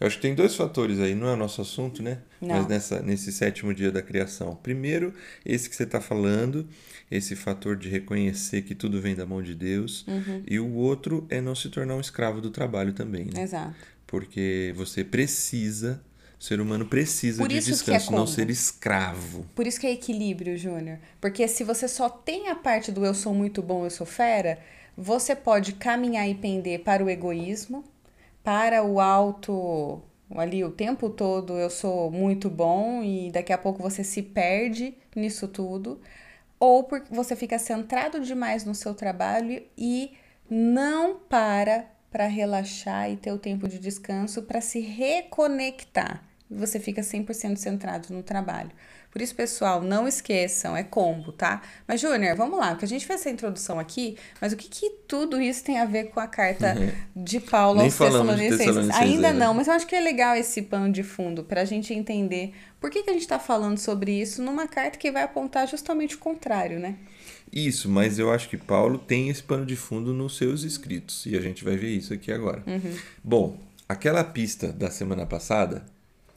Eu 0.00 0.06
acho 0.06 0.16
que 0.16 0.22
tem 0.22 0.34
dois 0.34 0.54
fatores 0.54 1.00
aí, 1.00 1.14
não 1.14 1.28
é 1.28 1.32
o 1.32 1.36
nosso 1.36 1.60
assunto, 1.60 2.02
né? 2.02 2.18
Não. 2.40 2.56
Mas 2.56 2.66
nessa, 2.66 3.00
nesse 3.00 3.32
sétimo 3.32 3.74
dia 3.74 3.90
da 3.90 4.02
criação. 4.02 4.54
Primeiro, 4.56 5.14
esse 5.44 5.68
que 5.68 5.76
você 5.76 5.84
está 5.84 6.00
falando, 6.00 6.68
esse 7.10 7.36
fator 7.36 7.76
de 7.76 7.88
reconhecer 7.88 8.62
que 8.62 8.74
tudo 8.74 9.00
vem 9.00 9.14
da 9.14 9.26
mão 9.26 9.42
de 9.42 9.54
Deus. 9.54 10.06
Uhum. 10.06 10.42
E 10.46 10.58
o 10.58 10.74
outro 10.74 11.26
é 11.30 11.40
não 11.40 11.54
se 11.54 11.68
tornar 11.68 11.94
um 11.94 12.00
escravo 12.00 12.40
do 12.40 12.50
trabalho 12.50 12.92
também, 12.92 13.26
né? 13.32 13.42
Exato. 13.42 13.74
Porque 14.06 14.72
você 14.76 15.02
precisa, 15.02 16.00
o 16.38 16.44
ser 16.44 16.60
humano 16.60 16.86
precisa 16.86 17.42
Por 17.42 17.48
de 17.48 17.56
é 17.56 17.60
descanso, 17.60 18.10
não 18.10 18.18
como? 18.18 18.28
ser 18.28 18.50
escravo. 18.50 19.46
Por 19.54 19.66
isso 19.66 19.80
que 19.80 19.86
é 19.86 19.92
equilíbrio, 19.92 20.56
Júnior. 20.56 20.98
Porque 21.20 21.48
se 21.48 21.64
você 21.64 21.88
só 21.88 22.08
tem 22.08 22.48
a 22.48 22.54
parte 22.54 22.92
do 22.92 23.04
eu 23.04 23.14
sou 23.14 23.34
muito 23.34 23.62
bom, 23.62 23.84
eu 23.84 23.90
sou 23.90 24.06
fera, 24.06 24.58
você 24.96 25.34
pode 25.34 25.72
caminhar 25.72 26.28
e 26.28 26.34
pender 26.34 26.80
para 26.80 27.04
o 27.04 27.10
egoísmo, 27.10 27.84
para 28.44 28.84
o 28.84 29.00
alto 29.00 30.02
ali 30.36 30.62
o 30.62 30.70
tempo 30.70 31.10
todo 31.10 31.58
eu 31.58 31.70
sou 31.70 32.10
muito 32.10 32.50
bom 32.50 33.02
e 33.02 33.30
daqui 33.30 33.52
a 33.52 33.58
pouco 33.58 33.82
você 33.82 34.04
se 34.04 34.22
perde 34.22 34.94
nisso 35.16 35.48
tudo, 35.48 36.00
ou 36.60 36.84
porque 36.84 37.12
você 37.14 37.34
fica 37.34 37.58
centrado 37.58 38.20
demais 38.20 38.64
no 38.64 38.74
seu 38.74 38.94
trabalho 38.94 39.62
e 39.76 40.12
não 40.48 41.16
para 41.16 41.90
para 42.10 42.26
relaxar 42.26 43.10
e 43.10 43.16
ter 43.16 43.32
o 43.32 43.38
tempo 43.38 43.66
de 43.66 43.78
descanso 43.78 44.42
para 44.42 44.60
se 44.60 44.78
reconectar. 44.78 46.22
Você 46.50 46.78
fica 46.78 47.00
100% 47.00 47.56
centrado 47.56 48.12
no 48.12 48.22
trabalho. 48.22 48.70
Por 49.10 49.22
isso, 49.22 49.34
pessoal, 49.34 49.80
não 49.80 50.08
esqueçam, 50.08 50.76
é 50.76 50.82
combo, 50.82 51.30
tá? 51.30 51.62
Mas, 51.86 52.00
Júnior, 52.00 52.36
vamos 52.36 52.58
lá, 52.58 52.70
porque 52.70 52.84
a 52.84 52.88
gente 52.88 53.06
fez 53.06 53.20
essa 53.20 53.30
introdução 53.30 53.78
aqui, 53.78 54.16
mas 54.40 54.52
o 54.52 54.56
que, 54.56 54.68
que 54.68 54.90
tudo 55.06 55.40
isso 55.40 55.62
tem 55.62 55.78
a 55.78 55.84
ver 55.84 56.10
com 56.10 56.18
a 56.18 56.26
carta 56.26 56.74
de 57.14 57.38
Paulo 57.38 57.78
Uhum. 57.78 57.84
Nem 57.84 57.86
aos 57.86 57.96
Tessalonicenses? 57.96 58.58
Tessalonicenses 58.58 59.00
Ainda 59.00 59.28
ainda. 59.28 59.46
não, 59.46 59.54
mas 59.54 59.68
eu 59.68 59.74
acho 59.74 59.86
que 59.86 59.94
é 59.94 60.00
legal 60.00 60.34
esse 60.34 60.62
pano 60.62 60.92
de 60.92 61.04
fundo 61.04 61.44
para 61.44 61.60
a 61.60 61.64
gente 61.64 61.94
entender 61.94 62.54
por 62.80 62.90
que, 62.90 63.04
que 63.04 63.10
a 63.10 63.12
gente 63.12 63.22
está 63.22 63.38
falando 63.38 63.78
sobre 63.78 64.12
isso 64.20 64.42
numa 64.42 64.66
carta 64.66 64.98
que 64.98 65.12
vai 65.12 65.22
apontar 65.22 65.68
justamente 65.68 66.16
o 66.16 66.18
contrário, 66.18 66.80
né? 66.80 66.96
Isso, 67.52 67.88
mas 67.88 68.18
eu 68.18 68.32
acho 68.32 68.48
que 68.48 68.56
Paulo 68.56 68.98
tem 68.98 69.28
esse 69.28 69.44
pano 69.44 69.64
de 69.64 69.76
fundo 69.76 70.12
nos 70.12 70.36
seus 70.36 70.64
escritos. 70.64 71.24
E 71.24 71.36
a 71.36 71.40
gente 71.40 71.62
vai 71.62 71.76
ver 71.76 71.90
isso 71.90 72.12
aqui 72.12 72.32
agora. 72.32 72.64
Uhum. 72.66 72.96
Bom, 73.22 73.60
aquela 73.88 74.24
pista 74.24 74.72
da 74.72 74.90
semana 74.90 75.24
passada, 75.24 75.84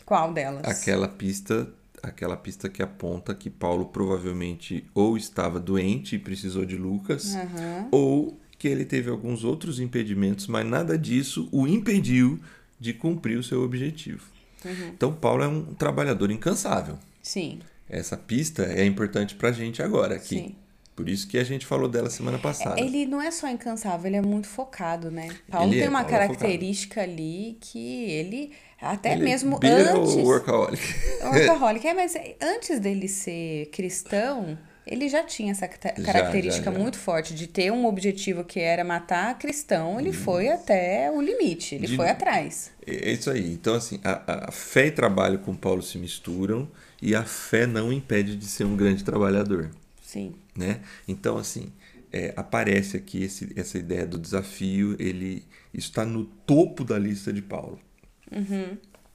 Qual 0.07 0.33
delas? 0.33 0.63
aquela 0.65 1.07
pista, 1.07 1.67
aquela 2.01 2.35
pista 2.35 2.67
que 2.69 2.81
aponta 2.81 3.35
que 3.35 3.49
Paulo 3.49 3.85
provavelmente 3.85 4.83
ou 4.95 5.15
estava 5.17 5.59
doente 5.59 6.15
e 6.15 6.19
precisou 6.19 6.65
de 6.65 6.75
Lucas, 6.77 7.35
Aham. 7.35 7.87
ou 7.91 8.39
que 8.57 8.67
ele 8.67 8.85
teve 8.85 9.09
alguns 9.11 9.43
outros 9.43 9.79
impedimentos, 9.79 10.47
mas 10.47 10.65
nada 10.65 10.97
disso 10.97 11.47
o 11.51 11.67
impediu 11.67 12.39
de 12.79 12.93
cumprir 12.93 13.37
o 13.37 13.43
seu 13.43 13.61
objetivo. 13.61 14.23
Uhum. 14.65 14.87
Então 14.95 15.13
Paulo 15.13 15.43
é 15.43 15.47
um 15.47 15.73
trabalhador 15.75 16.31
incansável. 16.31 16.97
Sim, 17.21 17.59
Essa 17.89 18.15
pista 18.17 18.63
é 18.63 18.83
importante 18.85 19.35
pra 19.35 19.51
gente 19.51 19.81
agora 19.83 20.15
aqui. 20.15 20.27
sim. 20.35 20.55
Por 20.97 21.07
isso 21.07 21.27
que 21.27 21.37
a 21.37 21.43
gente 21.43 21.63
falou 21.63 21.87
dela 21.87 22.09
semana 22.09 22.39
passada. 22.39 22.81
Ele 22.81 23.05
não 23.05 23.21
é 23.21 23.29
só 23.29 23.47
incansável, 23.47 24.07
ele 24.07 24.15
é 24.17 24.21
muito 24.21 24.47
focado, 24.47 25.11
né? 25.11 25.29
Paulo 25.47 25.67
Ele 25.69 25.77
é, 25.77 25.81
tem 25.81 25.89
uma 25.89 26.01
é 26.01 26.05
característica 26.05 27.01
ali 27.03 27.55
que 27.61 28.09
ele, 28.09 28.51
até 28.81 29.13
Ele 29.13 29.23
mesmo 29.23 29.59
beira 29.59 29.93
antes. 29.95 30.13
o 30.15 30.23
workaholic. 30.23 30.81
Workaholic, 31.23 31.87
é, 31.87 31.93
mas 31.93 32.15
antes 32.41 32.79
dele 32.79 33.07
ser 33.07 33.67
cristão, 33.67 34.57
ele 34.87 35.07
já 35.07 35.23
tinha 35.23 35.51
essa 35.51 35.67
ca- 35.67 35.93
Já, 35.95 36.03
característica 36.03 36.65
já, 36.65 36.71
já. 36.75 36.79
muito 36.79 36.97
forte 36.97 37.35
de 37.35 37.45
ter 37.45 37.71
um 37.71 37.85
objetivo 37.85 38.43
que 38.43 38.59
era 38.59 38.83
matar 38.83 39.37
cristão, 39.37 39.99
ele 39.99 40.11
foi 40.11 40.49
até 40.49 41.11
o 41.11 41.21
limite, 41.21 41.75
ele 41.75 41.85
De- 41.85 41.95
foi 41.95 42.09
atrás. 42.09 42.71
É 42.87 43.11
isso 43.11 43.29
aí. 43.29 43.53
Então, 43.53 43.75
assim, 43.75 43.99
a, 44.03 44.47
a 44.49 44.51
fé 44.51 44.87
e 44.87 44.91
trabalho 44.91 45.37
com 45.37 45.53
Paulo 45.55 45.83
se 45.83 45.99
misturam 45.99 46.67
e 46.99 47.13
a 47.13 47.23
fé 47.23 47.67
não 47.67 47.93
impede 47.93 48.35
de 48.35 48.45
ser 48.47 48.63
um 48.63 48.75
grande 48.75 49.03
trabalhador, 49.03 49.69
Sim. 50.01 50.33
Né? 50.57 50.81
Então, 51.07 51.37
assim, 51.37 51.71
é, 52.11 52.33
aparece 52.35 52.97
aqui 52.97 53.23
esse, 53.23 53.53
essa 53.55 53.77
ideia 53.77 54.05
do 54.05 54.17
desafio, 54.17 54.95
ele 54.99 55.45
está 55.73 56.05
no 56.05 56.25
topo 56.25 56.83
da 56.83 56.97
lista 56.97 57.31
de 57.31 57.41
Paulo. 57.41 57.79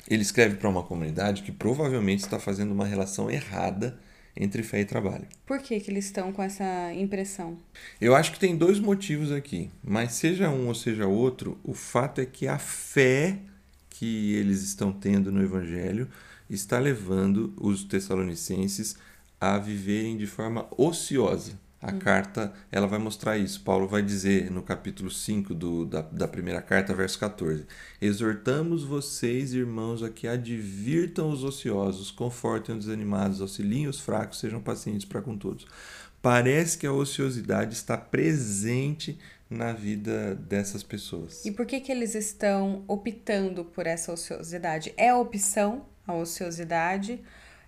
Ele 0.08 0.22
escreve 0.22 0.56
para 0.56 0.68
uma 0.68 0.82
comunidade 0.82 1.42
que 1.42 1.52
provavelmente 1.52 2.20
está 2.20 2.38
fazendo 2.38 2.72
uma 2.72 2.86
relação 2.86 3.30
errada 3.30 3.98
entre 4.36 4.62
fé 4.62 4.80
e 4.80 4.84
trabalho. 4.84 5.26
Por 5.46 5.58
que, 5.60 5.78
que 5.78 5.90
eles 5.90 6.06
estão 6.06 6.32
com 6.32 6.42
essa 6.42 6.92
impressão? 6.94 7.58
Eu 8.00 8.14
acho 8.14 8.32
que 8.32 8.40
tem 8.40 8.56
dois 8.56 8.80
motivos 8.80 9.30
aqui, 9.30 9.70
mas 9.84 10.12
seja 10.12 10.48
um 10.48 10.68
ou 10.68 10.74
seja 10.74 11.06
outro, 11.06 11.58
o 11.62 11.74
fato 11.74 12.20
é 12.20 12.26
que 12.26 12.48
a 12.48 12.58
fé 12.58 13.38
que 13.90 14.34
eles 14.34 14.62
estão 14.62 14.90
tendo 14.90 15.30
no 15.30 15.42
Evangelho 15.42 16.08
está 16.48 16.78
levando 16.78 17.52
os 17.60 17.84
tessalonicenses 17.84 18.94
a 18.94 18.98
viverem 19.58 20.16
de 20.16 20.26
forma 20.26 20.66
ociosa. 20.76 21.60
A 21.80 21.90
carta 21.90 22.52
ela 22.70 22.86
vai 22.86 23.00
mostrar 23.00 23.36
isso. 23.36 23.60
Paulo 23.62 23.88
vai 23.88 24.02
dizer 24.02 24.48
no 24.52 24.62
capítulo 24.62 25.10
5 25.10 25.52
do, 25.52 25.84
da, 25.84 26.00
da 26.00 26.28
primeira 26.28 26.62
carta, 26.62 26.94
verso 26.94 27.18
14: 27.18 27.66
Exortamos 28.00 28.84
vocês, 28.84 29.52
irmãos, 29.52 30.00
a 30.00 30.08
que 30.08 30.28
advirtam 30.28 31.28
os 31.28 31.42
ociosos, 31.42 32.12
confortem 32.12 32.76
os 32.76 32.84
desanimados, 32.84 33.40
auxiliem 33.40 33.88
os 33.88 33.98
fracos, 33.98 34.38
sejam 34.38 34.60
pacientes 34.60 35.04
para 35.04 35.20
com 35.20 35.36
todos. 35.36 35.66
Parece 36.22 36.78
que 36.78 36.86
a 36.86 36.92
ociosidade 36.92 37.74
está 37.74 37.98
presente 37.98 39.18
na 39.50 39.72
vida 39.72 40.36
dessas 40.36 40.84
pessoas. 40.84 41.44
E 41.44 41.50
por 41.50 41.66
que, 41.66 41.80
que 41.80 41.90
eles 41.90 42.14
estão 42.14 42.84
optando 42.86 43.64
por 43.64 43.88
essa 43.88 44.12
ociosidade? 44.12 44.94
É 44.96 45.12
opção 45.12 45.84
a 46.06 46.14
ociosidade? 46.14 47.20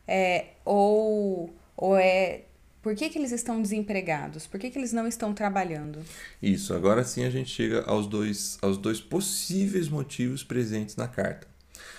É, 0.07 0.47
ou, 0.64 1.52
ou 1.76 1.97
é. 1.97 2.43
Por 2.83 2.95
que, 2.95 3.09
que 3.09 3.19
eles 3.19 3.33
estão 3.33 3.62
desempregados? 3.62 4.47
Por 4.47 4.61
que, 4.61 4.69
que 4.69 4.78
eles 4.78 4.93
não 4.93 5.07
estão 5.07 5.33
trabalhando? 5.33 6.00
Isso, 6.43 6.75
agora 6.75 7.02
sim 7.02 7.25
a 7.25 7.31
gente 7.31 7.49
chega 7.49 7.83
aos 7.85 8.07
dois, 8.07 8.59
aos 8.61 8.76
dois 8.76 9.00
possíveis 9.00 9.88
motivos 9.88 10.45
presentes 10.45 10.95
na 10.95 11.09
carta. 11.09 11.47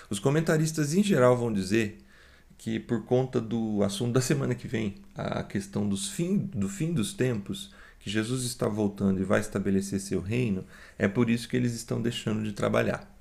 Os 0.08 0.20
comentaristas 0.20 0.94
em 0.94 1.02
geral 1.02 1.36
vão 1.36 1.52
dizer 1.52 1.98
que 2.56 2.78
por 2.78 3.04
conta 3.04 3.40
do 3.40 3.82
assunto 3.82 4.12
da 4.12 4.20
semana 4.20 4.54
que 4.54 4.68
vem, 4.68 4.94
a 5.14 5.42
questão 5.42 5.88
dos 5.88 6.08
fim, 6.08 6.38
do 6.54 6.68
fim 6.68 6.92
dos 6.92 7.12
tempos, 7.12 7.74
que 7.98 8.08
Jesus 8.08 8.44
está 8.44 8.68
voltando 8.68 9.20
e 9.20 9.24
vai 9.24 9.40
estabelecer 9.40 10.00
seu 10.00 10.20
reino, 10.20 10.64
é 10.96 11.08
por 11.08 11.28
isso 11.28 11.48
que 11.48 11.56
eles 11.56 11.74
estão 11.74 12.00
deixando 12.00 12.44
de 12.44 12.52
trabalhar. 12.52 13.12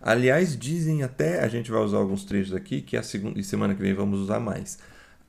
Aliás, 0.00 0.58
dizem 0.58 1.02
até, 1.02 1.40
a 1.40 1.48
gente 1.48 1.70
vai 1.70 1.80
usar 1.80 1.98
alguns 1.98 2.24
trechos 2.24 2.54
aqui, 2.54 2.80
que 2.80 2.96
a 2.96 3.02
segunda, 3.02 3.38
e 3.38 3.44
semana 3.44 3.74
que 3.74 3.82
vem 3.82 3.94
vamos 3.94 4.20
usar 4.20 4.40
mais, 4.40 4.78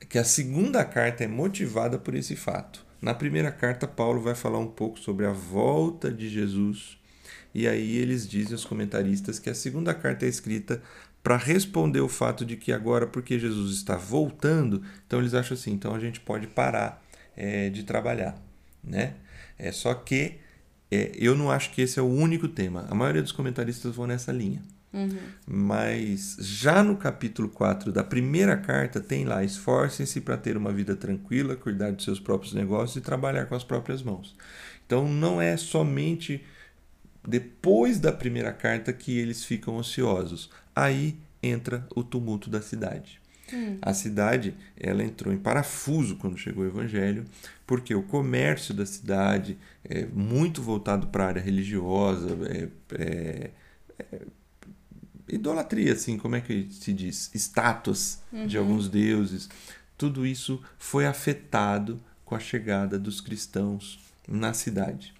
que 0.08 0.18
a 0.18 0.24
segunda 0.24 0.84
carta 0.84 1.24
é 1.24 1.26
motivada 1.26 1.98
por 1.98 2.14
esse 2.14 2.36
fato. 2.36 2.84
Na 3.00 3.14
primeira 3.14 3.50
carta, 3.50 3.86
Paulo 3.86 4.20
vai 4.20 4.34
falar 4.34 4.58
um 4.58 4.66
pouco 4.66 4.98
sobre 4.98 5.26
a 5.26 5.32
volta 5.32 6.10
de 6.10 6.28
Jesus, 6.28 6.98
e 7.54 7.66
aí 7.66 7.96
eles 7.96 8.28
dizem, 8.28 8.54
os 8.54 8.64
comentaristas, 8.64 9.38
que 9.38 9.50
a 9.50 9.54
segunda 9.54 9.94
carta 9.94 10.26
é 10.26 10.28
escrita 10.28 10.82
para 11.22 11.36
responder 11.36 12.00
o 12.00 12.08
fato 12.08 12.44
de 12.44 12.56
que 12.56 12.72
agora, 12.72 13.06
porque 13.06 13.38
Jesus 13.38 13.76
está 13.76 13.96
voltando, 13.96 14.82
então 15.06 15.18
eles 15.18 15.34
acham 15.34 15.56
assim, 15.56 15.72
então 15.72 15.94
a 15.94 15.98
gente 15.98 16.20
pode 16.20 16.46
parar 16.46 17.02
é, 17.36 17.68
de 17.68 17.82
trabalhar, 17.82 18.40
né? 18.82 19.14
É 19.58 19.72
só 19.72 19.92
que 19.94 20.38
é, 20.90 21.12
eu 21.16 21.34
não 21.34 21.50
acho 21.50 21.72
que 21.72 21.82
esse 21.82 21.98
é 21.98 22.02
o 22.02 22.06
único 22.06 22.46
tema. 22.46 22.86
A 22.88 22.94
maioria 22.94 23.22
dos 23.22 23.32
comentaristas 23.32 23.94
vão 23.94 24.06
nessa 24.06 24.30
linha. 24.30 24.62
Uhum. 24.92 25.18
Mas 25.46 26.36
já 26.40 26.82
no 26.82 26.96
capítulo 26.96 27.48
4 27.48 27.92
da 27.92 28.02
primeira 28.02 28.56
carta 28.56 29.00
tem 29.00 29.24
lá: 29.24 29.44
esforcem-se 29.44 30.20
para 30.20 30.36
ter 30.36 30.56
uma 30.56 30.72
vida 30.72 30.96
tranquila, 30.96 31.56
cuidar 31.56 31.92
dos 31.92 32.04
seus 32.04 32.20
próprios 32.20 32.54
negócios 32.54 32.96
e 32.96 33.00
trabalhar 33.00 33.46
com 33.46 33.54
as 33.54 33.64
próprias 33.64 34.02
mãos. 34.02 34.36
Então 34.86 35.08
não 35.08 35.40
é 35.40 35.56
somente 35.56 36.44
depois 37.26 37.98
da 37.98 38.12
primeira 38.12 38.52
carta 38.52 38.92
que 38.92 39.18
eles 39.18 39.44
ficam 39.44 39.76
ociosos. 39.76 40.50
Aí 40.74 41.18
entra 41.42 41.86
o 41.94 42.02
tumulto 42.02 42.48
da 42.48 42.62
cidade. 42.62 43.20
Hum. 43.52 43.78
A 43.80 43.94
cidade 43.94 44.54
ela 44.76 45.04
entrou 45.04 45.32
em 45.32 45.38
parafuso 45.38 46.16
quando 46.16 46.36
chegou 46.36 46.64
o 46.64 46.66
evangelho, 46.66 47.24
porque 47.66 47.94
o 47.94 48.02
comércio 48.02 48.74
da 48.74 48.84
cidade 48.84 49.56
é 49.84 50.04
muito 50.06 50.62
voltado 50.62 51.08
para 51.08 51.24
a 51.24 51.28
área 51.28 51.42
religiosa, 51.42 52.36
é, 52.48 52.68
é, 52.94 53.50
é, 53.98 54.26
idolatria, 55.28 55.92
assim, 55.92 56.18
como 56.18 56.36
é 56.36 56.40
que 56.40 56.68
se 56.70 56.92
diz? 56.92 57.30
Estátuas 57.34 58.22
uhum. 58.32 58.46
de 58.46 58.56
alguns 58.56 58.88
deuses. 58.88 59.48
Tudo 59.96 60.26
isso 60.26 60.62
foi 60.78 61.06
afetado 61.06 62.00
com 62.24 62.34
a 62.34 62.40
chegada 62.40 62.98
dos 62.98 63.20
cristãos 63.20 63.98
na 64.28 64.52
cidade. 64.52 65.14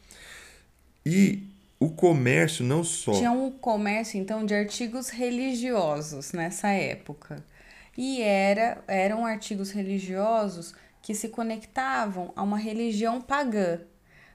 E 1.04 1.44
o 1.78 1.90
comércio 1.90 2.64
não 2.64 2.82
só. 2.82 3.12
Tinha 3.12 3.30
um 3.30 3.50
comércio, 3.50 4.18
então, 4.18 4.44
de 4.44 4.54
artigos 4.54 5.08
religiosos 5.08 6.32
nessa 6.32 6.68
época. 6.68 7.44
E 7.96 8.20
era, 8.20 8.82
eram 8.86 9.24
artigos 9.24 9.70
religiosos 9.70 10.74
que 11.00 11.14
se 11.14 11.28
conectavam 11.28 12.32
a 12.34 12.42
uma 12.42 12.58
religião 12.58 13.20
pagã. 13.20 13.80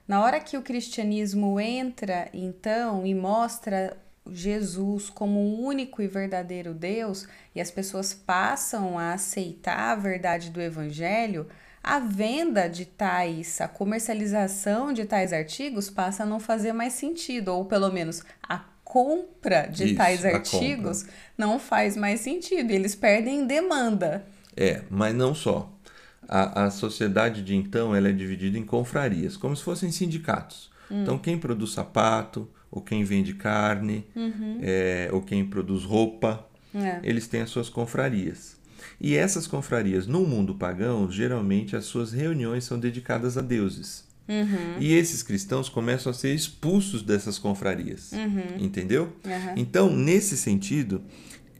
Na 0.08 0.22
hora 0.24 0.40
que 0.40 0.56
o 0.56 0.62
cristianismo 0.62 1.60
entra, 1.60 2.28
então, 2.32 3.06
e 3.06 3.14
mostra 3.14 3.96
Jesus 4.30 5.10
como 5.10 5.40
o 5.40 5.64
único 5.64 6.00
e 6.00 6.06
verdadeiro 6.06 6.72
Deus, 6.72 7.26
e 7.54 7.60
as 7.60 7.70
pessoas 7.70 8.14
passam 8.14 8.98
a 8.98 9.12
aceitar 9.12 9.92
a 9.92 9.96
verdade 9.96 10.50
do 10.50 10.60
evangelho, 10.60 11.46
a 11.82 11.98
venda 11.98 12.68
de 12.68 12.84
tais, 12.84 13.60
a 13.60 13.66
comercialização 13.66 14.92
de 14.92 15.04
tais 15.04 15.32
artigos 15.32 15.90
passa 15.90 16.22
a 16.22 16.26
não 16.26 16.38
fazer 16.38 16.72
mais 16.72 16.92
sentido, 16.92 17.48
ou 17.48 17.64
pelo 17.64 17.90
menos 17.90 18.22
a 18.42 18.64
compra 18.84 19.66
de 19.66 19.86
Isso, 19.86 19.96
tais 19.96 20.24
artigos 20.24 21.06
não 21.36 21.58
faz 21.58 21.96
mais 21.96 22.20
sentido, 22.20 22.70
e 22.70 22.74
eles 22.76 22.94
perdem 22.94 23.46
demanda. 23.46 24.24
É, 24.56 24.82
mas 24.88 25.14
não 25.14 25.34
só. 25.34 25.72
A, 26.28 26.66
a 26.66 26.70
sociedade 26.70 27.42
de 27.42 27.56
então 27.56 27.96
ela 27.96 28.08
é 28.08 28.12
dividida 28.12 28.56
em 28.56 28.64
confrarias, 28.64 29.36
como 29.36 29.56
se 29.56 29.64
fossem 29.64 29.90
sindicatos. 29.90 30.70
Hum. 30.88 31.02
Então, 31.02 31.18
quem 31.18 31.36
produz 31.36 31.72
sapato, 31.72 32.48
ou 32.72 32.80
quem 32.80 33.04
vende 33.04 33.34
carne, 33.34 34.06
uhum. 34.16 34.58
é, 34.62 35.10
ou 35.12 35.20
quem 35.20 35.44
produz 35.44 35.84
roupa, 35.84 36.48
é. 36.74 37.00
eles 37.02 37.28
têm 37.28 37.42
as 37.42 37.50
suas 37.50 37.68
confrarias. 37.68 38.56
E 38.98 39.14
essas 39.14 39.46
confrarias, 39.46 40.06
no 40.06 40.26
mundo 40.26 40.54
pagão, 40.54 41.10
geralmente 41.10 41.76
as 41.76 41.84
suas 41.84 42.12
reuniões 42.12 42.64
são 42.64 42.80
dedicadas 42.80 43.36
a 43.36 43.42
deuses. 43.42 44.10
Uhum. 44.26 44.78
E 44.80 44.94
esses 44.94 45.22
cristãos 45.22 45.68
começam 45.68 46.10
a 46.10 46.14
ser 46.14 46.34
expulsos 46.34 47.02
dessas 47.02 47.38
confrarias. 47.38 48.12
Uhum. 48.12 48.64
Entendeu? 48.64 49.12
Uhum. 49.24 49.54
Então, 49.56 49.94
nesse 49.94 50.36
sentido, 50.36 51.02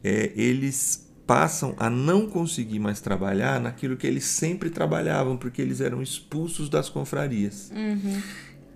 é, 0.03 0.31
eles 0.35 1.07
passam 1.27 1.75
a 1.77 1.89
não 1.89 2.27
conseguir 2.27 2.79
mais 2.79 2.99
trabalhar 2.99 3.59
naquilo 3.59 3.95
que 3.95 4.07
eles 4.07 4.25
sempre 4.25 4.69
trabalhavam, 4.69 5.37
porque 5.37 5.61
eles 5.61 5.79
eram 5.79 6.01
expulsos 6.01 6.69
das 6.69 6.89
confrarias. 6.89 7.71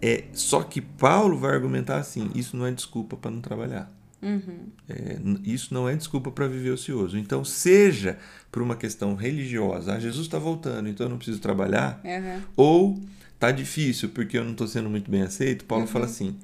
É, 0.01 0.25
só 0.33 0.61
que 0.63 0.79
Paulo 0.81 1.37
vai 1.37 1.53
argumentar 1.53 1.97
assim: 1.97 2.29
isso 2.35 2.55
não 2.55 2.65
é 2.65 2.71
desculpa 2.71 3.15
para 3.17 3.31
não 3.31 3.41
trabalhar. 3.41 3.91
Uhum. 4.21 4.67
É, 4.89 5.17
isso 5.43 5.73
não 5.73 5.87
é 5.87 5.95
desculpa 5.95 6.31
para 6.31 6.47
viver 6.47 6.71
ocioso. 6.71 7.17
Então, 7.17 7.43
seja 7.45 8.17
por 8.51 8.61
uma 8.61 8.75
questão 8.75 9.15
religiosa, 9.15 9.93
ah, 9.93 9.99
Jesus 9.99 10.25
está 10.25 10.39
voltando, 10.39 10.89
então 10.89 11.05
eu 11.05 11.09
não 11.09 11.17
preciso 11.17 11.39
trabalhar, 11.39 12.01
uhum. 12.03 12.41
ou 12.55 12.99
tá 13.39 13.51
difícil 13.51 14.09
porque 14.09 14.37
eu 14.37 14.43
não 14.43 14.51
estou 14.51 14.67
sendo 14.67 14.89
muito 14.89 15.09
bem 15.11 15.21
aceito, 15.21 15.65
Paulo 15.65 15.83
Uhum. 15.85 15.89
fala 15.91 16.05
assim: 16.05 16.35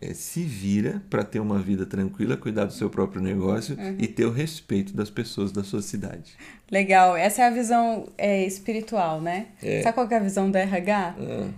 é, 0.00 0.12
se 0.14 0.42
vira 0.42 1.02
para 1.08 1.24
ter 1.24 1.40
uma 1.40 1.58
vida 1.58 1.86
tranquila, 1.86 2.36
cuidar 2.36 2.64
do 2.66 2.72
seu 2.72 2.90
próprio 2.90 3.20
negócio 3.22 3.76
Uhum. 3.78 3.96
e 3.98 4.06
ter 4.06 4.24
o 4.24 4.30
respeito 4.30 4.94
das 4.94 5.08
pessoas 5.10 5.52
da 5.52 5.62
sua 5.64 5.82
cidade. 5.82 6.34
Legal, 6.70 7.16
essa 7.16 7.42
é 7.42 7.46
a 7.46 7.50
visão 7.50 8.08
é, 8.18 8.44
espiritual, 8.46 9.20
né? 9.20 9.46
É. 9.62 9.82
Sabe 9.82 9.94
qual 9.94 10.08
é 10.10 10.14
a 10.16 10.20
visão 10.20 10.50
do 10.50 10.56
RH? 10.56 11.14
Ah, 11.18 11.48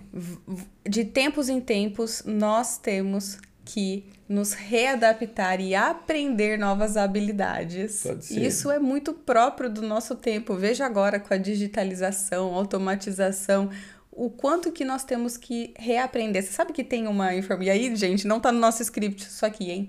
De 0.87 1.03
tempos 1.05 1.49
em 1.49 1.59
tempos, 1.59 2.23
nós 2.25 2.77
temos 2.77 3.37
que 3.65 4.05
nos 4.27 4.53
readaptar 4.53 5.59
e 5.59 5.73
aprender 5.73 6.57
novas 6.57 6.95
habilidades. 6.97 8.03
Isso 8.29 8.69
é 8.71 8.77
muito 8.79 9.11
próprio 9.13 9.69
do 9.69 9.81
nosso 9.81 10.15
tempo. 10.15 10.55
Veja 10.55 10.85
agora 10.85 11.19
com 11.19 11.33
a 11.33 11.37
digitalização, 11.37 12.53
automatização, 12.53 13.69
o 14.19 14.29
quanto 14.29 14.71
que 14.71 14.83
nós 14.83 15.05
temos 15.05 15.37
que 15.37 15.73
reaprender. 15.77 16.43
Você 16.43 16.51
sabe 16.51 16.73
que 16.73 16.83
tem 16.83 17.07
uma 17.07 17.33
informação. 17.33 17.65
E 17.65 17.69
aí, 17.69 17.95
gente, 17.95 18.27
não 18.27 18.41
tá 18.41 18.51
no 18.51 18.59
nosso 18.59 18.83
script 18.83 19.23
isso 19.23 19.45
aqui, 19.45 19.71
hein? 19.71 19.87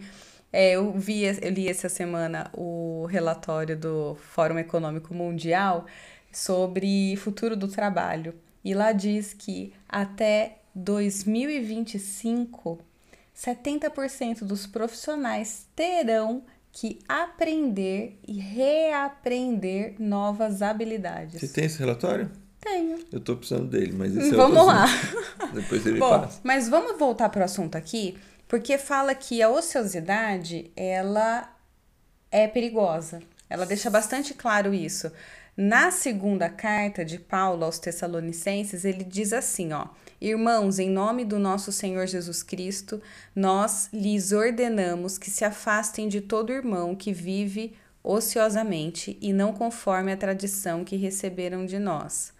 É, 0.52 0.72
eu 0.72 0.92
vi, 0.92 1.24
eu 1.24 1.50
li 1.50 1.68
essa 1.68 1.88
semana 1.88 2.48
o 2.54 3.06
relatório 3.06 3.76
do 3.76 4.14
Fórum 4.14 4.58
Econômico 4.58 5.12
Mundial 5.12 5.84
sobre 6.32 7.16
futuro 7.16 7.56
do 7.56 7.66
trabalho. 7.66 8.32
E 8.64 8.72
lá 8.72 8.92
diz 8.92 9.34
que 9.34 9.72
até 9.88 10.58
2025, 10.76 12.78
70% 13.36 14.44
dos 14.44 14.64
profissionais 14.64 15.66
terão 15.74 16.44
que 16.70 17.00
aprender 17.08 18.16
e 18.28 18.38
reaprender 18.38 19.96
novas 19.98 20.62
habilidades. 20.62 21.40
Você 21.40 21.48
tem 21.48 21.64
esse 21.64 21.80
relatório? 21.80 22.30
Tenho. 22.60 22.98
Eu 23.10 23.18
estou 23.18 23.36
precisando 23.36 23.68
dele, 23.68 23.92
mas 23.96 24.16
esse 24.16 24.34
é 24.34 24.36
Vamos 24.36 24.66
lá. 24.66 24.84
Depois 25.52 25.86
ele 25.86 25.98
Bom, 26.00 26.20
passa. 26.20 26.40
mas 26.44 26.68
vamos 26.68 26.98
voltar 26.98 27.28
para 27.30 27.40
o 27.40 27.44
assunto 27.44 27.76
aqui, 27.76 28.18
porque 28.46 28.76
fala 28.76 29.14
que 29.14 29.40
a 29.40 29.48
ociosidade, 29.48 30.70
ela 30.76 31.50
é 32.30 32.46
perigosa. 32.46 33.20
Ela 33.48 33.64
deixa 33.64 33.88
bastante 33.90 34.34
claro 34.34 34.74
isso. 34.74 35.10
Na 35.56 35.90
segunda 35.90 36.48
carta 36.48 37.04
de 37.04 37.18
Paulo 37.18 37.64
aos 37.64 37.78
Tessalonicenses, 37.78 38.84
ele 38.84 39.04
diz 39.04 39.32
assim, 39.32 39.72
ó: 39.72 39.86
Irmãos, 40.20 40.78
em 40.78 40.88
nome 40.88 41.24
do 41.24 41.38
nosso 41.38 41.72
Senhor 41.72 42.06
Jesus 42.06 42.42
Cristo, 42.42 43.02
nós 43.34 43.88
lhes 43.92 44.32
ordenamos 44.32 45.18
que 45.18 45.30
se 45.30 45.44
afastem 45.44 46.08
de 46.08 46.20
todo 46.20 46.52
irmão 46.52 46.94
que 46.94 47.12
vive 47.12 47.74
ociosamente 48.02 49.18
e 49.20 49.32
não 49.32 49.52
conforme 49.52 50.12
a 50.12 50.16
tradição 50.16 50.84
que 50.84 50.96
receberam 50.96 51.66
de 51.66 51.78
nós. 51.78 52.32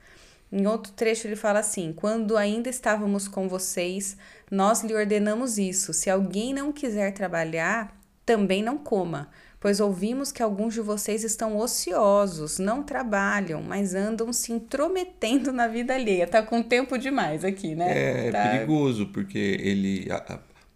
Em 0.52 0.66
outro 0.66 0.92
trecho 0.92 1.26
ele 1.26 1.36
fala 1.36 1.60
assim: 1.60 1.92
Quando 1.92 2.36
ainda 2.36 2.68
estávamos 2.68 3.28
com 3.28 3.48
vocês, 3.48 4.16
nós 4.50 4.82
lhe 4.82 4.94
ordenamos 4.94 5.58
isso: 5.58 5.92
se 5.92 6.10
alguém 6.10 6.52
não 6.52 6.72
quiser 6.72 7.12
trabalhar, 7.12 7.96
também 8.26 8.62
não 8.62 8.76
coma, 8.76 9.30
pois 9.60 9.78
ouvimos 9.78 10.32
que 10.32 10.42
alguns 10.42 10.74
de 10.74 10.80
vocês 10.80 11.22
estão 11.22 11.56
ociosos, 11.56 12.58
não 12.58 12.82
trabalham, 12.82 13.62
mas 13.62 13.94
andam 13.94 14.32
se 14.32 14.52
intrometendo 14.52 15.52
na 15.52 15.68
vida 15.68 15.94
alheia. 15.94 16.26
Tá 16.26 16.42
com 16.42 16.62
tempo 16.62 16.98
demais 16.98 17.44
aqui, 17.44 17.74
né? 17.74 18.26
É, 18.26 18.30
tá... 18.30 18.48
perigoso, 18.48 19.06
porque 19.06 19.38
ele 19.60 20.08